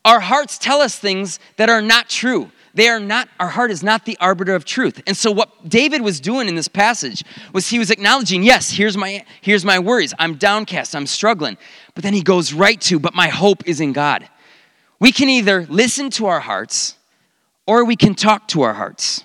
Our 0.05 0.19
hearts 0.19 0.59
tell 0.59 0.81
us 0.81 0.95
things 0.95 1.39
that 1.57 1.67
are 1.67 1.81
not 1.81 2.09
true. 2.09 2.51
They 2.75 2.89
are 2.89 2.99
not, 2.99 3.27
our 3.39 3.47
heart 3.47 3.71
is 3.71 3.81
not 3.81 4.05
the 4.05 4.19
arbiter 4.21 4.53
of 4.53 4.65
truth. 4.65 5.01
And 5.07 5.17
so 5.17 5.31
what 5.31 5.67
David 5.67 6.03
was 6.03 6.19
doing 6.19 6.47
in 6.47 6.53
this 6.53 6.67
passage 6.67 7.23
was 7.53 7.67
he 7.67 7.79
was 7.79 7.89
acknowledging, 7.89 8.43
yes, 8.43 8.69
here's 8.69 8.95
my 8.95 9.25
here's 9.41 9.65
my 9.65 9.79
worries. 9.79 10.13
I'm 10.19 10.35
downcast, 10.35 10.95
I'm 10.95 11.07
struggling. 11.07 11.57
But 11.95 12.03
then 12.03 12.13
he 12.13 12.21
goes 12.21 12.53
right 12.53 12.79
to, 12.81 12.99
but 12.99 13.15
my 13.15 13.29
hope 13.29 13.67
is 13.67 13.81
in 13.81 13.93
God. 13.93 14.29
We 14.99 15.11
can 15.11 15.27
either 15.27 15.65
listen 15.71 16.11
to 16.11 16.27
our 16.27 16.41
hearts 16.41 16.97
or 17.65 17.83
we 17.83 17.95
can 17.95 18.13
talk 18.13 18.47
to 18.49 18.61
our 18.61 18.75
hearts. 18.75 19.23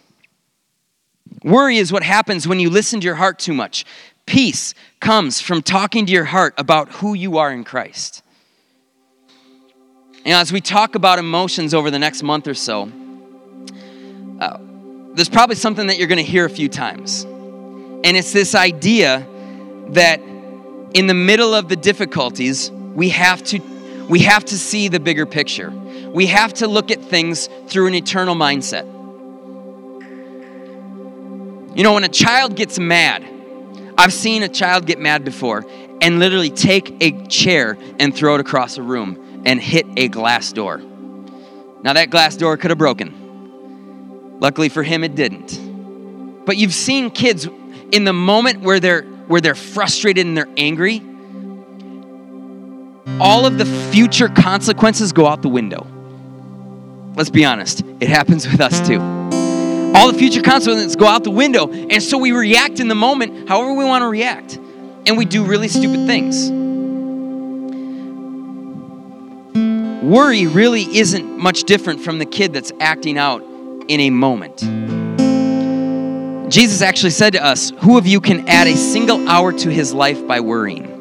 Worry 1.46 1.76
is 1.76 1.92
what 1.92 2.02
happens 2.02 2.48
when 2.48 2.58
you 2.58 2.68
listen 2.70 3.00
to 3.00 3.04
your 3.04 3.14
heart 3.14 3.38
too 3.38 3.54
much. 3.54 3.84
Peace 4.26 4.74
comes 4.98 5.40
from 5.40 5.62
talking 5.62 6.04
to 6.04 6.12
your 6.12 6.24
heart 6.24 6.54
about 6.58 6.88
who 6.88 7.14
you 7.14 7.38
are 7.38 7.52
in 7.52 7.62
Christ. 7.62 8.24
And 10.24 10.34
as 10.34 10.52
we 10.52 10.60
talk 10.60 10.96
about 10.96 11.20
emotions 11.20 11.72
over 11.72 11.88
the 11.88 12.00
next 12.00 12.24
month 12.24 12.48
or 12.48 12.54
so, 12.54 12.90
uh, 14.40 14.58
there's 15.14 15.28
probably 15.28 15.54
something 15.54 15.86
that 15.86 15.98
you're 15.98 16.08
going 16.08 16.18
to 16.18 16.28
hear 16.28 16.46
a 16.46 16.50
few 16.50 16.68
times. 16.68 17.22
And 17.22 18.16
it's 18.16 18.32
this 18.32 18.56
idea 18.56 19.24
that 19.90 20.20
in 20.94 21.06
the 21.06 21.14
middle 21.14 21.54
of 21.54 21.68
the 21.68 21.76
difficulties, 21.76 22.72
we 22.72 23.10
have 23.10 23.44
to 23.44 23.60
we 24.08 24.20
have 24.20 24.44
to 24.46 24.58
see 24.58 24.88
the 24.88 24.98
bigger 24.98 25.26
picture. 25.26 25.70
We 26.12 26.26
have 26.26 26.54
to 26.54 26.66
look 26.66 26.90
at 26.90 27.04
things 27.04 27.48
through 27.68 27.86
an 27.86 27.94
eternal 27.94 28.34
mindset. 28.34 28.95
You 31.76 31.82
know, 31.82 31.92
when 31.92 32.04
a 32.04 32.08
child 32.08 32.56
gets 32.56 32.78
mad, 32.78 33.22
I've 33.98 34.12
seen 34.12 34.42
a 34.42 34.48
child 34.48 34.86
get 34.86 34.98
mad 34.98 35.26
before 35.26 35.66
and 36.00 36.18
literally 36.18 36.48
take 36.48 36.96
a 37.02 37.26
chair 37.26 37.76
and 37.98 38.14
throw 38.14 38.34
it 38.36 38.40
across 38.40 38.78
a 38.78 38.82
room 38.82 39.42
and 39.44 39.60
hit 39.60 39.84
a 39.98 40.08
glass 40.08 40.52
door. 40.52 40.78
Now, 41.82 41.92
that 41.92 42.08
glass 42.08 42.34
door 42.34 42.56
could 42.56 42.70
have 42.70 42.78
broken. 42.78 44.38
Luckily 44.40 44.70
for 44.70 44.82
him, 44.82 45.04
it 45.04 45.14
didn't. 45.14 46.46
But 46.46 46.56
you've 46.56 46.72
seen 46.72 47.10
kids 47.10 47.46
in 47.92 48.04
the 48.04 48.12
moment 48.14 48.62
where 48.62 48.80
they're 48.80 49.02
where 49.02 49.42
they're 49.42 49.54
frustrated 49.54 50.24
and 50.24 50.34
they're 50.34 50.48
angry, 50.56 51.02
all 53.20 53.44
of 53.44 53.58
the 53.58 53.66
future 53.92 54.28
consequences 54.28 55.12
go 55.12 55.26
out 55.26 55.42
the 55.42 55.48
window. 55.50 55.86
Let's 57.16 57.30
be 57.30 57.44
honest, 57.44 57.82
it 58.00 58.08
happens 58.08 58.46
with 58.46 58.60
us 58.62 58.86
too. 58.86 59.15
All 59.96 60.12
the 60.12 60.18
future 60.18 60.42
consequences 60.42 60.94
go 60.94 61.06
out 61.06 61.24
the 61.24 61.30
window, 61.30 61.72
and 61.72 62.02
so 62.02 62.18
we 62.18 62.32
react 62.32 62.80
in 62.80 62.88
the 62.88 62.94
moment 62.94 63.48
however 63.48 63.72
we 63.72 63.86
want 63.86 64.02
to 64.02 64.08
react, 64.08 64.56
and 65.06 65.16
we 65.16 65.24
do 65.24 65.42
really 65.42 65.68
stupid 65.68 66.06
things. 66.06 66.50
Worry 70.02 70.46
really 70.46 70.82
isn't 70.98 71.38
much 71.38 71.62
different 71.62 72.02
from 72.02 72.18
the 72.18 72.26
kid 72.26 72.52
that's 72.52 72.72
acting 72.78 73.16
out 73.16 73.42
in 73.88 74.00
a 74.00 74.10
moment. 74.10 74.58
Jesus 76.52 76.82
actually 76.82 77.10
said 77.10 77.32
to 77.32 77.42
us, 77.42 77.72
Who 77.78 77.96
of 77.96 78.06
you 78.06 78.20
can 78.20 78.46
add 78.50 78.66
a 78.66 78.76
single 78.76 79.26
hour 79.26 79.50
to 79.50 79.70
his 79.70 79.94
life 79.94 80.26
by 80.26 80.40
worrying? 80.40 80.95